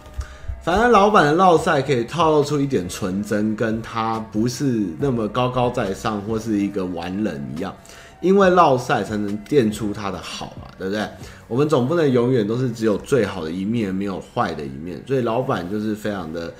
[0.63, 7.75] 反正老板的落赛可以透露出一点纯真，跟他不是那么高高在上或是一个完人一样，
[8.21, 11.09] 因为烙赛才能垫出他的好嘛，对不对？
[11.49, 15.03] 我们总不能永远都是只有最好的一面，没有坏的一面。
[15.07, 16.53] 所以老板就是非常的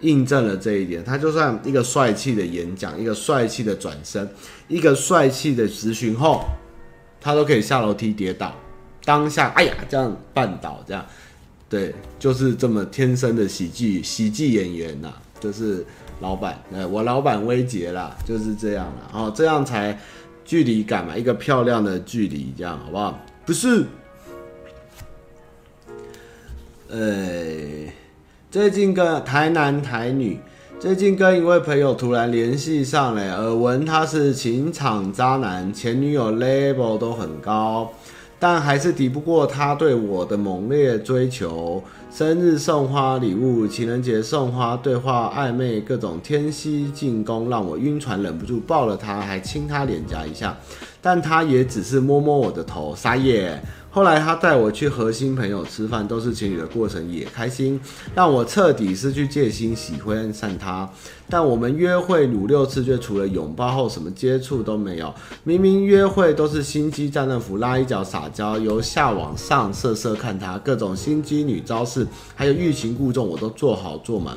[0.00, 1.04] 印证了这一点。
[1.04, 4.28] 他就算一个帅气的演讲，一个帅气的转身，
[4.68, 6.44] 一个帅气的质询后，
[7.20, 8.52] 他都可以下楼梯跌倒，
[9.04, 11.04] 当下哎呀这样绊倒这样。
[11.68, 15.10] 对，就是这么天生的喜剧喜剧演员呐、
[15.40, 15.86] 就是
[16.20, 19.98] 老板，呃，我老板威杰啦，就是这样啦，哦，这样才
[20.44, 23.18] 距离感嘛，一个漂亮的距离，这样好不好？
[23.46, 23.84] 不是，
[26.88, 27.92] 呃，
[28.50, 30.38] 最近跟台男台女，
[30.78, 37.92] 最近跟一位朋友突然联系上了，耳闻他是情场渣男，前女友 level 都很高，
[38.38, 41.82] 但还是抵不过他对我的猛烈追求。
[42.14, 50.54] 生日送花礼物，情人节送花，对话暧昧，各种天蝎进攻，让我晕船，忍不住抱了他，还亲他脸颊一下，
[51.00, 53.58] 但他也只是摸摸我的头，撒野。
[53.94, 57.78] 后来他带我去和新朋友吃饭，都是情侣的过程，也开心，
[58.14, 60.88] 让我彻底失去戒心，喜欢上他。
[61.28, 65.12] 但我们约会五六次，却除了拥抱后什么接触都没有。
[65.44, 74.34] 明明约会都是心机战斗服，拉一脚撒娇，由下往上色色看他，各种心机女招式，还有欲擒故纵，我都做好做满。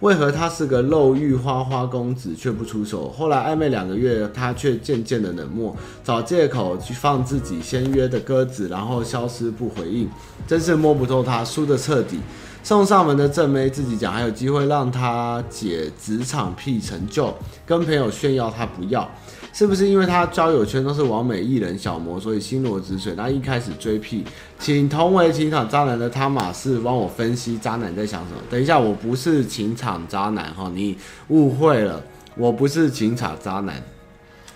[0.00, 3.08] 为何他是个肉欲花花公子却不出手？
[3.10, 10.08] 后来暧昧两个月，他却渐渐的冷漠，找借口去放自己先约的鸽子，然后消失不回应，
[10.46, 12.18] 真是摸不透他，输得彻底。
[12.62, 17.34] 送上门的正妹自己讲还有机会让他解职场屁成就，
[17.66, 19.08] 跟朋友炫耀他不要。
[19.54, 23.14] 是不是因为他交友圈都是完美艺人小模，所以心如止水？
[23.16, 24.24] 那一开始追屁，
[24.58, 28.38] 请同为情场渣男的汤马士帮我分析渣男在想什么。
[28.50, 30.98] 等一下，我不是情场渣男哈，你
[31.28, 32.02] 误会了，
[32.36, 33.80] 我不是情场渣男，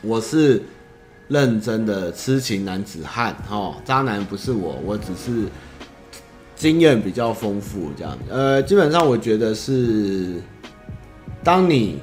[0.03, 0.61] 我是
[1.29, 3.77] 认真的痴情男子汉哈。
[3.85, 5.45] 渣男不是我，我只是
[6.57, 8.19] 经验比较丰富这样。
[8.29, 10.43] 呃，基本上我觉得是，
[11.45, 12.01] 当你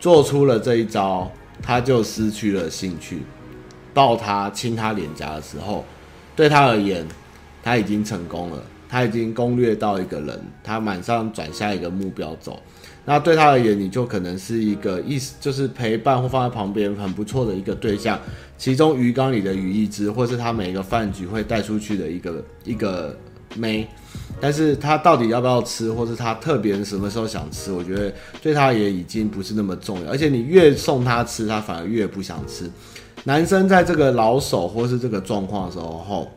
[0.00, 1.30] 做出了这一招。
[1.62, 3.22] 他就失去了兴趣，
[3.92, 5.84] 抱他亲他脸颊的时候，
[6.34, 7.06] 对他而言，
[7.62, 12.62] 他已经成功了，他已经攻略到一个人，他马上转下一个目标走。
[13.04, 18.20] 那对他而言，你就可能是一个意思，就是陪伴或放在旁边很不错的一个对象，
[18.58, 23.18] 其中鱼缸里的鱼一只，或是他每一个饭局会带出去的一个一个
[23.54, 23.86] 没。
[24.40, 30.10] 但是他到底要不要吃，或是他特别什么时候想吃，我觉得对他也已经不是那么重要。
[30.12, 32.70] 而且你越送他吃，他反而越不想吃。
[33.24, 36.30] 男生在这个老手或是这个状况的时候，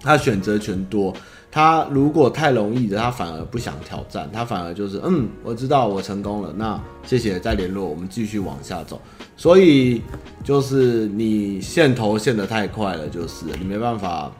[0.00, 1.14] 他选择权多。
[1.50, 8.98] 他如果太容易的，他反而不想挑战，他反而就是嗯，我知道我成功了，那谢谢再联络，我们继续往下走。
[9.36, 10.00] 所以
[10.42, 14.32] 就是你线头线得太快了，就是你没办法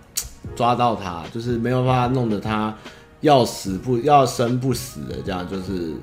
[0.55, 2.75] 抓到他，就是没有办法弄得他。
[3.21, 5.95] 要死不要生不死的，这样就是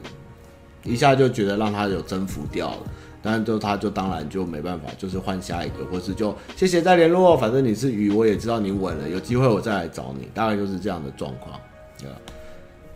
[0.86, 2.78] 一下就觉得让他有征服掉了，
[3.22, 11.60] 但是就他就当然就没办法，就是换下一个，或是就谢谢再联络，反正你是鱼，我也知道你稳了，有机会我再来找你，大概就是这样的状况，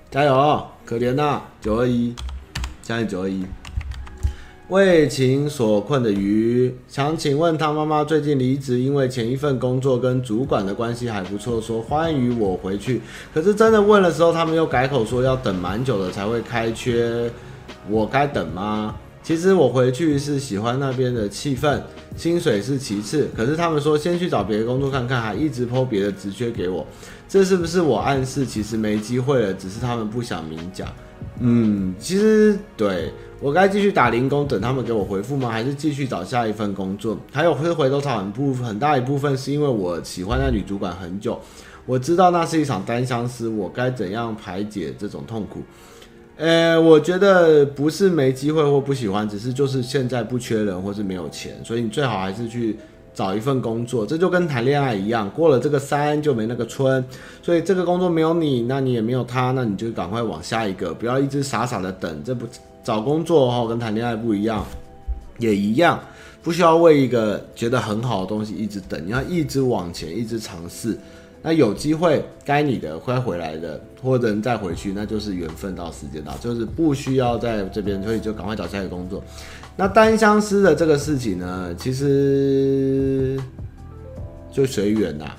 [0.10, 2.16] 加油，可怜呐，九二一，
[2.82, 3.46] 加油九二一。
[4.74, 12.99] 为情所困的鱼，想请问他妈妈最近离职，因为前一份工作跟主管的关系还不错，说欢迎我回去。
[13.32, 17.30] 可是真的问的时候，他们又改口说要等蛮久的才会开缺，
[17.88, 18.95] 我该等吗？
[19.21, 21.80] 其实我回去是喜欢那边的气氛，
[22.17, 23.30] 薪水是其次。
[23.38, 26.84] 可是他们说先去找别的工作看看，还一直抛别的职缺给我，
[27.30, 29.53] 这是不是我暗示其实没机会了？
[29.53, 30.88] 只是他们不想明讲。
[31.39, 33.11] 嗯，其实对。
[33.41, 35.49] 我该继续打零工等他们给我回复吗？
[35.49, 37.18] 还是继续找下一份工作？
[37.30, 41.38] 还有会回头草很部很大一部分是因为我喜欢那女主管很久，
[41.86, 45.59] 我知道那是一场单相思，我该怎样排解这种痛苦？
[46.38, 52.78] 呃，我觉得不是没机会或不喜欢，只是就是现在不缺人或是没有钱，所以你最好还是去
[53.14, 54.05] 找一份工作。
[54.05, 57.03] 这就跟谈恋爱一样，过了这个山就没那个村，
[57.41, 62.45] 所以这个工作没有你，那你也没有他，那你就赶快往下一个，不要一直傻傻的等，这不。
[62.84, 64.61] 找工作哈，跟谈恋爱不一样，
[65.39, 65.97] 也一样，
[66.41, 70.99] 不需要为一个觉得很好的东西一直等，你要一直往前，一直尝试。
[71.41, 79.24] 那有机会该你的会回来的，或者再回去，那就是缘分到时间到，就是不需要在这边，所以就赶快找下一个工作。
[79.76, 83.39] 那单相思的这个事情呢，其实
[84.51, 85.36] 就随缘啦。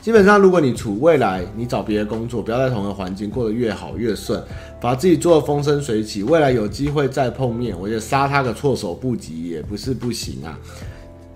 [0.00, 4.40] 基本上，如果你处未来，你找别的工作，不要在同一个环境，过得越好越顺，
[4.80, 10.56] 把自己做得风生水起，未来有机会再碰面，我觉得杀他个措手不及也不是不行啊。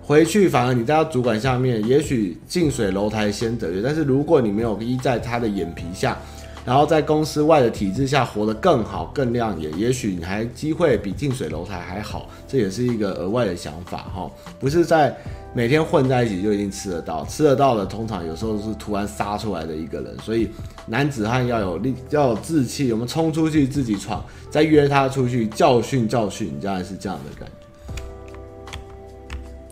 [0.01, 6.17] 回去反而你在他主管下面，也许近水楼台先得月，但是如果你没有依在他的眼皮下。
[6.65, 14.29] 然后在公司外的体制下活得更好、更亮眼，也许你还机会比近水楼台还好，这也是一个额外的想法哈。
[14.59, 15.15] 不是在
[15.53, 20.15] 每天混在一起就一定吃得到，吃得到的通常有时候是突然杀出来的一个人。
[20.19, 20.49] 所以
[20.85, 27.49] 男子汉要有力，要有志气，我们冲出去自己闯，再约他出去教训教训，你将来是这样的感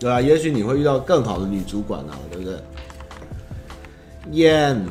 [0.00, 2.56] 对啊，也许你会遇到更好的女主管啊，对不对？
[4.32, 4.84] 燕。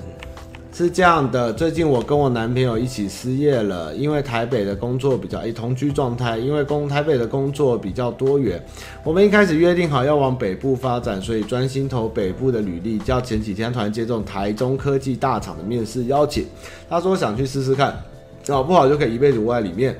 [0.77, 8.63] 是这样的，最近我跟我男朋友一起失业了，因为台北的工作比较诶同居状态，因为工台北的工作比较多元，
[9.03, 12.99] 我们一开始约定好要往北部发展，所以专心投北部的履历。
[12.99, 16.45] 叫前几天突然接种台中科技大厂的面试邀请，
[16.87, 17.99] 他说想去试试看，
[18.45, 19.97] 搞不好就可以一辈子窝在里面。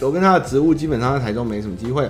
[0.00, 2.08] 我跟他的职务基本上在台中没什么机会，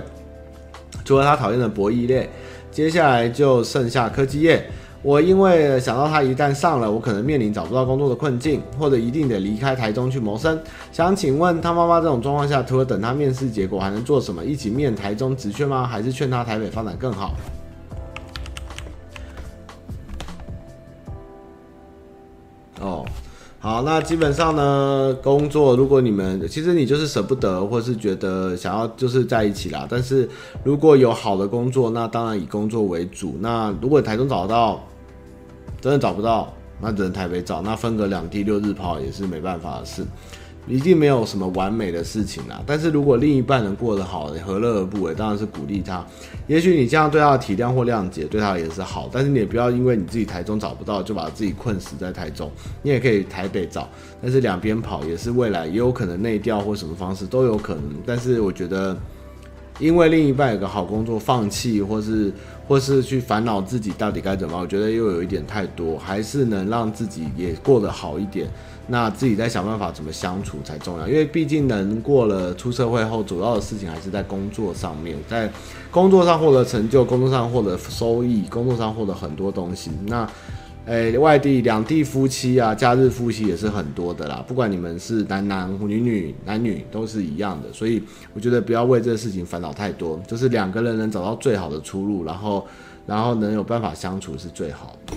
[1.03, 2.29] 除了他讨厌的博弈类，
[2.69, 4.63] 接下来就剩下科技业。
[5.05, 10.59] 我因为想到他一旦上了，我可能面临找不到工作的困境，或者一定得离开台中去谋生。
[10.91, 14.43] 想请问他妈妈这种状况下，除了等他面试结果，还能做什么？
[14.43, 15.85] 一起面台中职缺吗？
[15.85, 17.35] 还是劝他台北发展更好？
[22.81, 23.05] 哦，
[23.59, 29.85] 好，那基本上呢，工作如果你们其实你就是舍不得，或是觉得想要就是在一起啦。
[29.87, 30.27] 但是
[30.63, 33.35] 如果有好的工作，那当然以工作为主。
[33.39, 34.81] 那如果台中找到。
[35.85, 37.61] 真的找不到，那只能台北找。
[37.61, 40.03] 那分隔两地六日跑也是没办法的事，
[40.67, 42.59] 一定没有什么完美的事情啦。
[42.65, 45.13] 但是如果另一半能过得好，何乐而不为？
[45.13, 46.03] 当然是鼓励他。
[46.47, 49.07] 也许你这样对他的体谅或谅解，对他也是好。
[49.13, 52.49] 但是你也不要因为你自己台中找不到，就把自己困死在台中。
[52.81, 53.87] 你也可以台北找，
[54.19, 57.83] 但是两边跑也是未来也有可能内调或什么方式都有可能。
[58.07, 58.97] 但是我觉得，
[59.79, 62.31] 因为另一半有个好工作，放弃或是。
[62.67, 68.47] 或是去烦恼自己到底该怎么，我觉得又有一点太多，还是能让自己也过得好一点。
[68.87, 75.47] 那自己再想办法怎么相处才重要，因为毕竟能过了出社会后，主要的事情还是在工作上面，在
[75.91, 79.91] 工作上获得成就，工作上获得收益，工作上获得很多东西。
[80.07, 80.27] 那。
[80.87, 84.45] 哎、外地两地夫妻啊，假日夫妻也是很多的啦。
[84.47, 88.03] 不管你们是男男、女女、男女都是一样的，所以
[88.35, 92.67] 我觉得不要为这个事情烦恼太多，就是两个人能找到最好的出路，然后，
[93.07, 95.13] 然后能有办法相处是最好的。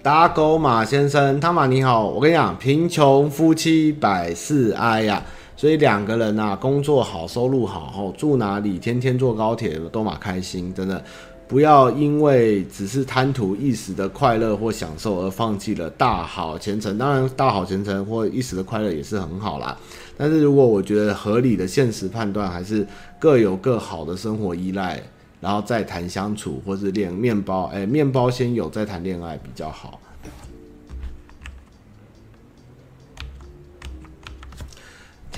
[0.00, 5.24] 打狗马先生，汤马你好，我跟你讲，贫穷夫妻百事哀呀，
[5.56, 11.02] 所以两个人啊，工作好，收入好，后住哪里，天天坐高铁都蛮开心，真的。
[11.48, 16.98] 不要因为只是贪图一时的快乐或享受而放弃了大好前程。
[16.98, 19.74] 当然，大好前程或一时的快乐也是很好啦。
[20.18, 22.86] 但是如果我觉得合理的现实判断，还是
[23.18, 25.02] 各有各好的生活依赖，
[25.40, 29.98] 然后再谈相处，或是练面包，哎，面包先有，再谈恋爱比较好。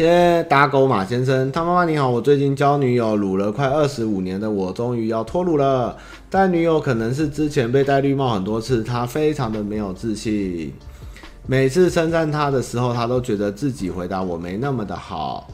[0.01, 5.95] 天打狗马先生，汤妈妈你好，我最近教女友撸了快二十五年的我，终于要脱乳了。
[6.31, 10.73] 但女友可能是之前被戴绿帽很多次，她非常的没有自信。
[11.47, 15.47] 每次称赞她的时候，她都觉得自己回答我没那么的好。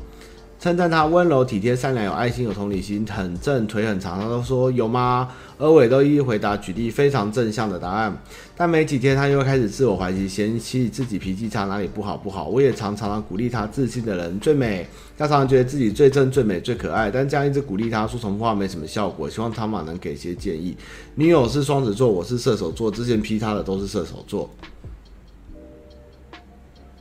[0.58, 5.28] 称赞他温柔体贴、善良、有爱心、有同理心、很正、腿很长，他都说有吗？
[5.58, 8.16] 而伟都一一回答，举例非常正向的答案，
[8.56, 12.48] 但没几天，他又开始自我怀疑，嫌弃自己脾气差，哪里不好不好。
[12.48, 14.86] 我也常常鼓励他，自信的人最美。
[15.18, 19.28] 他常常觉得自己最正、最美、最可爱，但这样一直鼓励他说重复话没什么效果。
[19.28, 20.76] 希望汤玛能给些建议。
[21.14, 24.50] 女友是双子座，我是射手座，之前批他的都是射手座。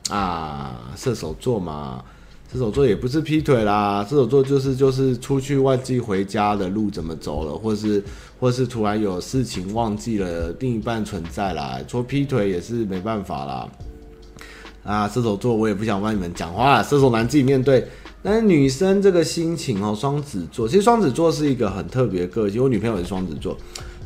[0.08, 2.04] 啊，射手座嘛。
[2.52, 8.02] 射手座也不是劈腿啦，射手座就是就是出去忘记回家的路怎么走了，或是
[8.38, 13.68] 或是突然有事情忘记了另一半存在啦，说劈腿也是没办法啦。
[14.84, 17.86] 啊，射手座我也不想帮你们讲话，射手男自己面对。
[18.22, 23.56] 但是女生这个心情哦，双子座其实双子座是一个很特别个性，我女朋友也是双子座。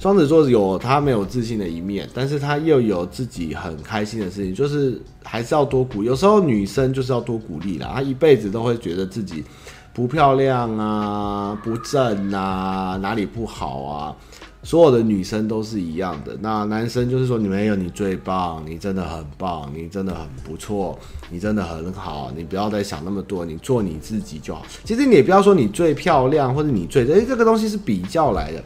[0.01, 6.03] 双子座有他没有自信的一面，但是他又有自己很开心的事情，就是还是要多鼓。
[6.03, 9.45] 有时候女生就是要多鼓励啦，她一辈子都会觉得自己
[9.93, 14.17] 不漂亮啊、不正啊、哪里不好啊。
[14.63, 16.35] 所有的女生都是一样的。
[16.41, 20.99] 那男生就是说，你没有你最棒，你真的很棒，你真的很不错，
[21.31, 22.33] 你真的很好。
[22.35, 24.65] 你不要再想那么多，你做你自己就好。
[24.83, 28.65] 其实你也不要说你最漂亮或者你最，诶，这个东西是比较来的。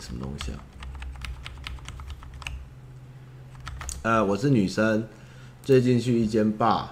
[0.00, 0.58] 什么东西啊？
[4.04, 5.06] 呃，我是女生，
[5.62, 6.84] 最近去一间 bar，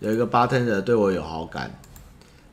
[0.00, 1.70] 有一个 bartender 对我有好感，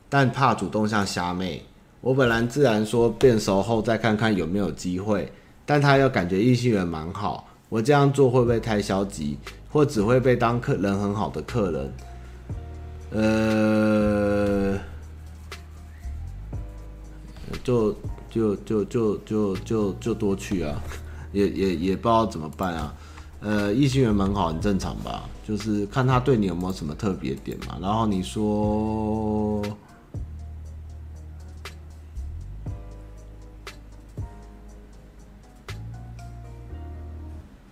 [0.08, 1.66] 但怕主动向虾妹。
[2.00, 5.32] 我本来自然说变熟后再看看有没有机会，
[5.66, 7.48] 但他又感觉异性缘蛮好。
[7.68, 9.36] 我这样做会不会太消极，
[9.70, 11.92] 或只会被当客人很好的客人？
[13.12, 14.78] 呃，
[17.64, 17.94] 就。
[18.32, 20.80] 就就就就就就多去啊，
[21.32, 22.94] 也也也不知道怎么办啊。
[23.40, 25.24] 呃，异性缘蛮好，很正常吧？
[25.44, 27.76] 就是看他对你有没有什么特别点嘛。
[27.82, 29.60] 然后你说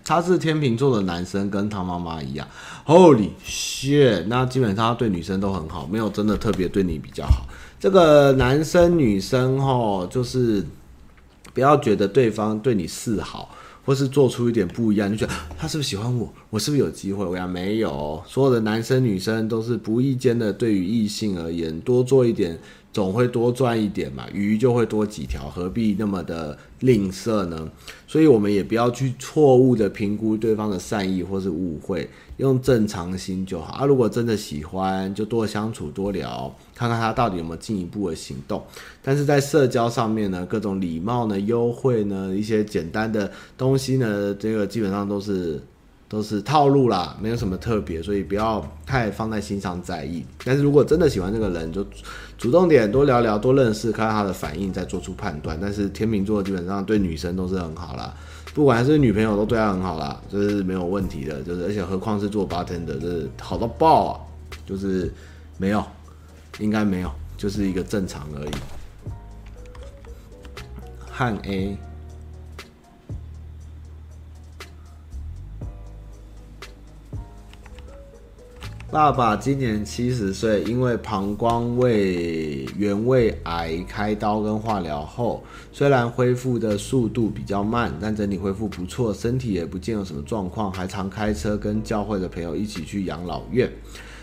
[0.09, 2.49] 他是天秤座的男生，跟他妈妈一样。
[2.87, 4.25] Holy shit！
[4.27, 7.47] 那基本上他对女生都很好，没有真的特别对你比较好。
[7.79, 10.65] 这个男生女生齁，就是
[11.53, 13.55] 不要觉得对方对你示好，
[13.85, 16.33] 或是做出一点不一样，就觉得他是不是喜欢我？
[16.49, 17.27] 我是不是有机会？
[17.27, 20.51] 我讲没有，所有的男生女生都是不意间的。
[20.51, 22.59] 对于异性而言，多做一点。
[22.93, 27.71] 总会多赚一点嘛，鱼就会多几条，何必那么的吝啬呢？
[28.07, 32.09] 所以，我们也不要去错误的评估对方的善意或是误会，
[32.39, 33.85] 用正常心就好啊。
[33.85, 38.65] 如果真的喜欢，就多相处多聊，看看他到底有没有进一步的行动。
[39.03, 45.63] 但是在社交上面呢，各种礼貌呢、优惠呢、一些简单的东西呢，这个基本上都是。
[46.09, 50.25] 都是套路啦，没有什么特别，所以不要太放在心上在意。
[50.43, 51.87] 但是如果真的喜欢这个人，就
[52.39, 55.59] 主动点，多聊聊，多认识，看看他的反应，再做出判断。
[55.61, 58.15] 但是天秤座基本上对女生都是很好啦，
[58.55, 61.43] 不管是女朋友都对他很好啦，这是没有问题的。
[61.43, 64.21] 就是而且何况是做 bartender，就是好到爆啊！
[64.65, 65.13] 就是
[65.59, 65.85] 没有，
[66.59, 68.51] 应该没有，就是一个正常而已。
[71.11, 71.77] 汉 A。
[78.91, 93.71] 爸爸今年七十岁，因为膀胱胃原位癌开刀跟化疗后，虽然恢复的速度比较慢，但整体恢复不错，身体也不见有什么状况，还常开车跟教会的朋友一起去养老院。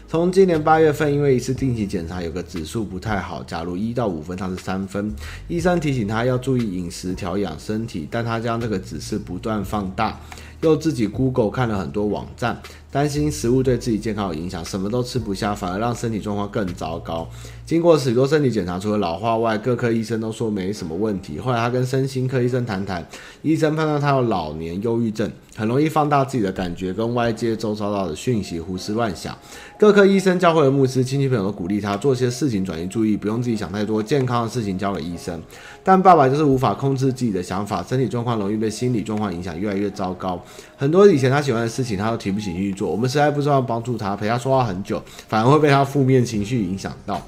[0.07, 5.13] 从今年八月份，因为一次定期检查有个指数不太好，假如一到五分，他是三分，
[5.47, 10.19] 医生提醒他要注意饮食调养身体，但他将这个指示不断放大。
[10.61, 12.59] 又自己 Google 看了很多网站，
[12.95, 17.27] 担心食物对自己健康有影响，什么都吃不下，反而让身体状况更糟糕。
[17.65, 21.39] 经过许多身体检查，除了老化外，各科医生都说没什么问题。
[21.39, 23.03] 后来他跟身心科医生谈谈，
[23.41, 29.35] 医生判断他有老年忧郁症，很容易放大自己的感觉，跟外界周遭到的讯息胡思乱想。
[29.79, 35.41] 各科医生、教会的牧师、亲戚朋友都鼓励他做些事情转移注意，不用自己想太多，健康的事情交给医生。
[35.83, 40.39] 但爸爸就是无法控制自己的想法，身体状况容易被心理状况影响，越来越糟糕。
[40.77, 42.91] 很多以前他喜欢的事情，他都提不起劲去做。
[42.91, 47.19] 我们实在不知道帮助他，陪他说话很久，反而会被他负面情绪影响到。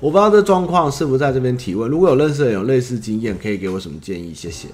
[0.00, 1.90] 我不知道这状况是不是在这边提问。
[1.90, 4.32] 如果有认识的人有类似经验，可以给我什么建议？
[4.34, 4.68] 谢谢。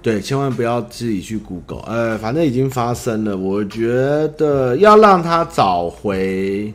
[0.00, 3.36] 对，千万不要自己去 Google，呃，反正已经发生了。
[3.36, 3.88] 我觉
[4.36, 6.72] 得要让他找回。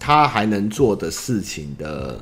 [0.00, 2.18] 他还能做的事情的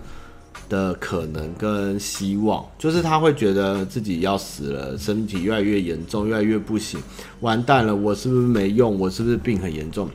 [0.69, 6.99] 的可能跟希望，就是他会觉得自己要死了，身体越来越严重，越来越不行，
[7.41, 8.99] 完蛋了，我是不是没用？
[8.99, 10.09] 我是不是病很严重？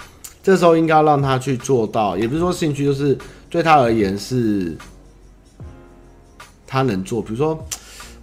[0.44, 3.18] 这时候应该要让他去做到，也不是说兴趣，就是
[3.50, 4.76] 对他而言是，
[6.66, 7.66] 他能做，比如说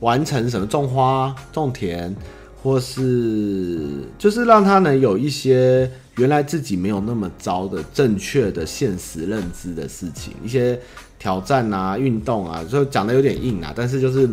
[0.01, 2.15] 完成什么种花、种田，
[2.63, 3.89] 或是
[4.19, 5.91] 就是让他能有一些。
[6.19, 10.77] 原来自己没有那么糟的正确的现实认知的事情，一些
[11.17, 14.29] 挑战啊、运动啊，就讲的有点硬啊，但是就是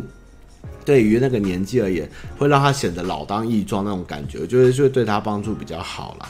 [0.84, 2.10] 对于那个年纪而言，
[2.40, 6.28] 会让他显得老当益壮那种感觉，就是就对他帮助比较好啦。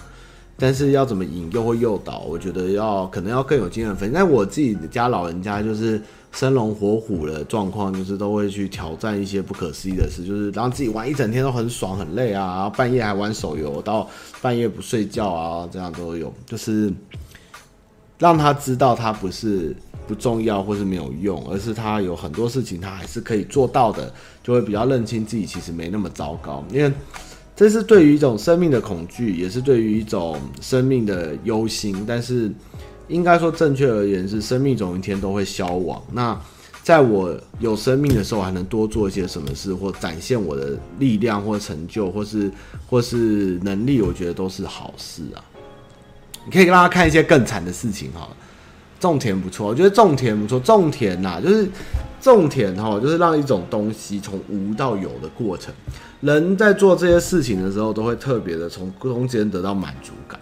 [0.58, 4.14] 但是要怎么引诱或诱导，我觉得要可能要更有经验分析。
[4.16, 6.01] 但我自己家老人家就是。
[6.32, 14.06] 生龙活虎的状况，就是都会去挑战一些不可思议的事，就是让自己玩一整天都很爽很累啊，然后半夜还玩手游到
[14.41, 16.91] 半夜不睡觉啊，这样都有，就是
[18.20, 19.74] 让他知道他不是
[20.06, 26.62] 不重要或是没有用，而是他有很多事情他还是可以做到的，就会比较认清自己其实没那么糟糕。
[26.70, 26.91] 因为
[27.56, 32.51] 这是对于一种生命的恐惧，也是对于一种生命的忧心，但是。
[33.08, 36.01] 应该说，正确而言是，生命总一天都会消亡。
[36.12, 36.36] 那
[36.82, 42.51] 在我有生命的时候，还能多做一些什么事，或展现我的力量，或成就，或是
[42.89, 45.38] 或是能力，我觉得都是好事啊。
[46.45, 48.28] 你可以让他看一些更惨的事情哈。
[48.99, 50.60] 种田不错，我觉得种田不错。
[50.60, 51.70] 种田呐，就是
[52.26, 55.71] 种田哈，就是让一种东西从无到有的过程。
[56.21, 60.39] 人在做这些事情的时候，都会特别的从中间得到满足感。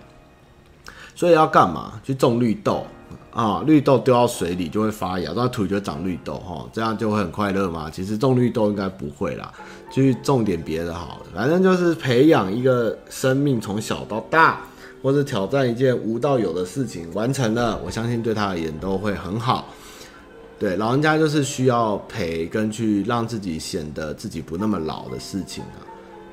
[1.13, 1.99] 所以要干嘛？
[2.01, 2.85] 去种绿豆
[3.33, 3.61] 啊！
[3.67, 7.89] 绿豆丢到水里就会发芽，到土就长绿豆哈，这样就会很快乐吗？
[7.91, 9.51] 其实种绿豆应该不会啦，
[9.91, 11.19] 去种点别的好。
[11.35, 14.61] 反正就是培养一个生命，从小到大，
[15.01, 19.67] 或是挑战一件无到有的事情，完成了，我相信对他而言都会很好。
[20.63, 25.83] 对，老人家就是需要陪跟去让自己显得自己不那么老的事情啊。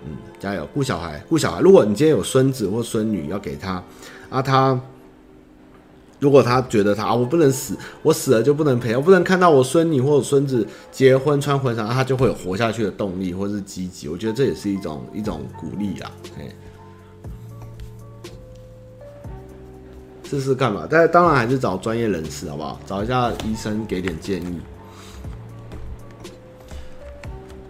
[0.04, 1.60] 嗯，加油，顾小孩，顾小孩。
[1.60, 3.82] 如果你今天有孙子或孙女要给他。
[4.28, 4.80] 啊，他
[6.20, 14.06] 如果他觉得他啊，我不能死，我死了就不能陪，我不能看到我孙女或者孙子结婚穿婚纱，他就会有活下去的动力或是积极。
[14.06, 16.12] 我觉得这也是一种一种鼓励啊，
[20.30, 20.86] 试试看吧。
[20.88, 22.80] 但当然还是找专业人士好不好？
[22.86, 24.60] 找一下医生给点建议。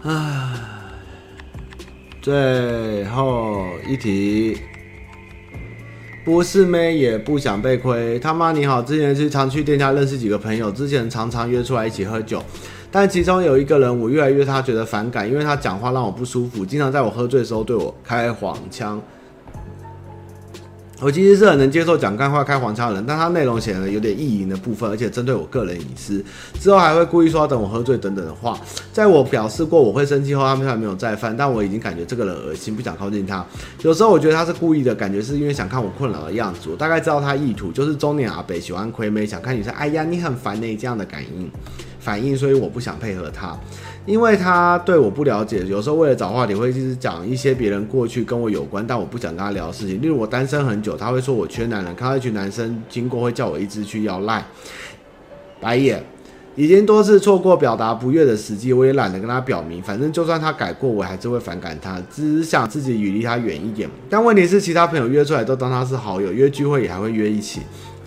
[0.03, 0.53] 唉，
[2.21, 4.61] 最后一题。
[6.23, 8.19] 不是妹，也不想被亏。
[8.19, 12.43] 他妈你好，之前是常去店家认识几个朋友，之前常常约出来一起喝酒，
[12.91, 19.01] 但其中有一个人，我越来越他觉得反感，因为他讲话让我不舒服，经常在我喝醉的时候对我开黄腔。
[21.01, 26.23] 我其实是很能接受讲干话、开黄腔的人，但他内容显得有点意淫的部分，而且针对我个人隐私，
[26.61, 28.61] 之后还会故意说要等我喝醉等等的话。
[28.93, 33.43] 在我表示过我会生气后，他们还没有再犯，但我已经感觉这个人恶心，不想靠近他。
[33.81, 36.69] 有时候我觉得他是故意的，感觉是因为想看我困扰的样子。
[36.71, 41.51] 我大概知道他意图，就是中年阿北喜欢亏妹，想看女生，哎呀你很烦呢这样的感应
[41.99, 43.59] 反应，所以我不想配合他。
[44.07, 50.01] 因为他对我不了解，有时候为了找话题会一直讲一些别人过去跟我有关，但我不想跟他聊的事情。
[50.01, 54.45] 例如我单身很久，他会说我缺男人，看到一群男生经过会叫我一直去要赖。
[55.61, 56.03] 白眼，
[56.57, 59.83] 已经多次错过表达不悦的时机，我也懒得跟他表明。
[59.83, 63.89] 反正就算他改过，我还是会反感他，只想自己远离他远一点。
[64.09, 67.61] 但问题是，其他朋友约出来都当他是好友，约聚会也还会约一起。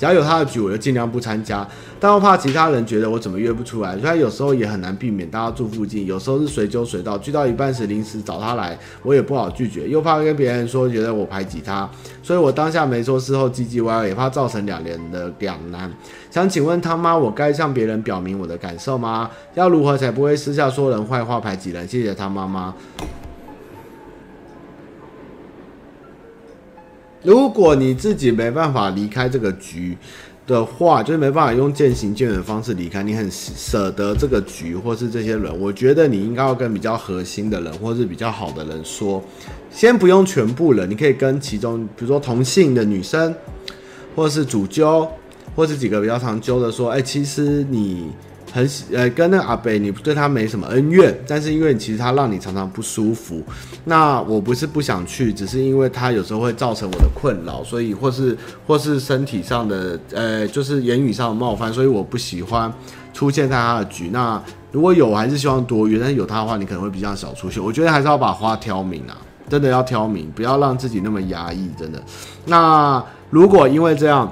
[0.04, 1.66] 只要有他的局，我就尽量不参加。
[1.98, 5.26] 但我怕其他人觉得我怎么约不出来，所以有时候也很难避免。
[5.30, 11.90] 大家住附近，有时候是随叫随到，聚到一半时临时找他来，我也不好拒绝，又怕跟别人说觉得我排挤他，
[12.22, 15.90] 所以我当下没说，事后唧唧歪歪，也怕造成两人的两难。
[16.30, 19.30] 想请问他妈，我该向别人表明我的感受吗？
[19.54, 21.88] 要如何才不会私下说人坏话、排挤人？
[21.88, 22.76] 谢谢他妈妈。
[27.24, 29.98] 如果你自己没办法离开这个局
[30.46, 39.24] 的话，就是没办法用渐行渐远的方式离开，你很舍得这个局或是这些人，我觉得你应该要跟比较核心的人或是比较好的人说，
[39.72, 43.34] 先不用全部人，你可以跟其中，比如说同性的女生，
[44.16, 45.08] 或是主揪，
[45.56, 48.12] 或是几个比较常揪的说，哎、其实你。
[48.54, 53.42] 很呃，跟那个阿北，你对他没什么恩怨，但是因为其实他让你常常不舒服，
[53.86, 58.38] 那我不是不想去，只是因为他有时候会造成我的困扰，所以或是
[58.68, 62.72] 或是身体上的呃，就是言语上的冒犯，所以我不喜欢
[63.12, 64.12] 出现在他的局。
[64.14, 64.40] 那
[64.72, 67.64] 如果有，还是希望多约，但是有他的话，你可能会比较少出现。
[67.64, 69.18] 我觉得还是要把花挑明啊，
[69.50, 72.00] 真的要挑明，不要让自己那么压抑，真的。
[72.46, 74.32] 那如果因为这样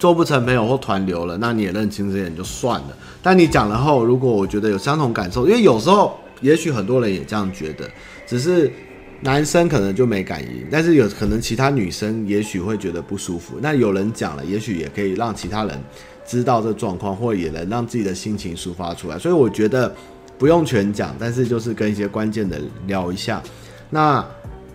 [0.00, 2.96] 做不成朋友或团留了，那你也认清这点就算了。
[3.22, 7.88] 但你讲了后，如果我觉得有相同感受，因为有时候也许很多人也这样觉得，
[8.26, 8.72] 只是
[9.20, 13.58] 男生可能就没感应，但是有可能其他女生也许会觉得不舒服。
[13.60, 15.78] 那有人讲了，也许也可以让其他人
[16.26, 19.18] 知道这状况，或也能让自己的心情抒发出来。
[19.18, 19.94] 所以我觉得
[20.38, 23.42] 不用全讲，但是就是跟一些关键的聊一下。
[23.90, 24.24] 那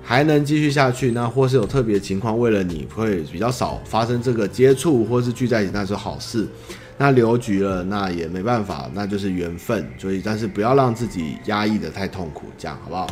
[0.07, 6.47] 还能继续下去，那或是有特别情况，为了你会比较少发生这个接触，或是聚在一起，那是好事。
[6.97, 9.85] 那留局了，那也没办法，那就是缘分。
[9.97, 13.07] 所以，但是不要让自己压抑得太痛苦，这样好不好？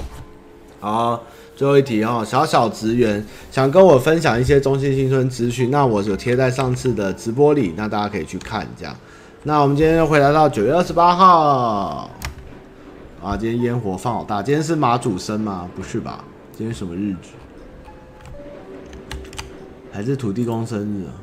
[0.79, 1.23] 好，
[1.55, 8.95] 最后一题哦，小小职员想跟我分享一些中信新村资讯，那我有贴在上次的直播里，那大家可以去看这样。
[9.43, 12.09] 那我们今天又回来到九月二十八号
[13.21, 15.67] 啊，今天烟火放好大，今天是马祖生吗？
[15.75, 16.23] 不是吧？
[16.55, 17.29] 今天什么日子？
[19.91, 21.17] 还是土地公生日啊？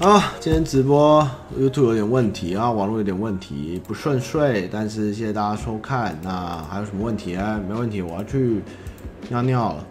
[0.00, 1.28] 啊，今天直播
[1.58, 4.68] YouTube 有点问题啊，网络有点问题，不顺遂。
[4.70, 6.16] 但是谢谢大家收看。
[6.22, 7.60] 那还有什么问题啊？
[7.68, 8.62] 没问题，我要去
[9.28, 9.84] 尿尿了。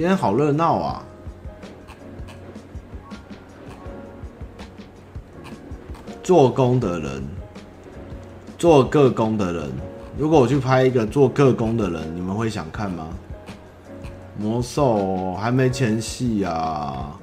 [0.00, 1.02] 今天好热闹啊！
[6.22, 7.22] 做工的人，
[8.56, 9.70] 做个工的人，
[10.16, 13.08] 如果我去拍一个做个工的人，你们会想看吗？
[14.38, 17.14] 魔兽还没前戏啊！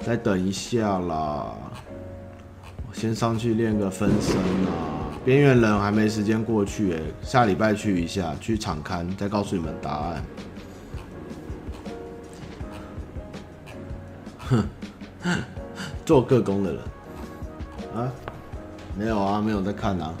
[0.00, 1.52] 再等一下啦，
[2.88, 5.12] 我先上去练个分身啊！
[5.26, 10.24] 边缘人还没时间过去，下礼拜去一下，去场刊再告诉你们答案。
[16.04, 16.80] 做个工的人
[17.94, 18.10] 啊，
[18.96, 20.12] 没有啊，没有在看啊。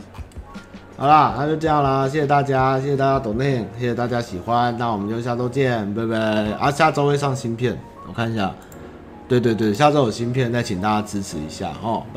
[0.96, 6.18] 好啦，那就这样啦，谢谢大家，谢谢大家懂内，谢谢大家喜欢，那我们就下周见，拜拜。
[6.54, 8.52] 啊，下周会上芯片，我看一下。
[9.28, 12.16] 对对对，下周有芯片，再请大家支持一下哦，拜拜。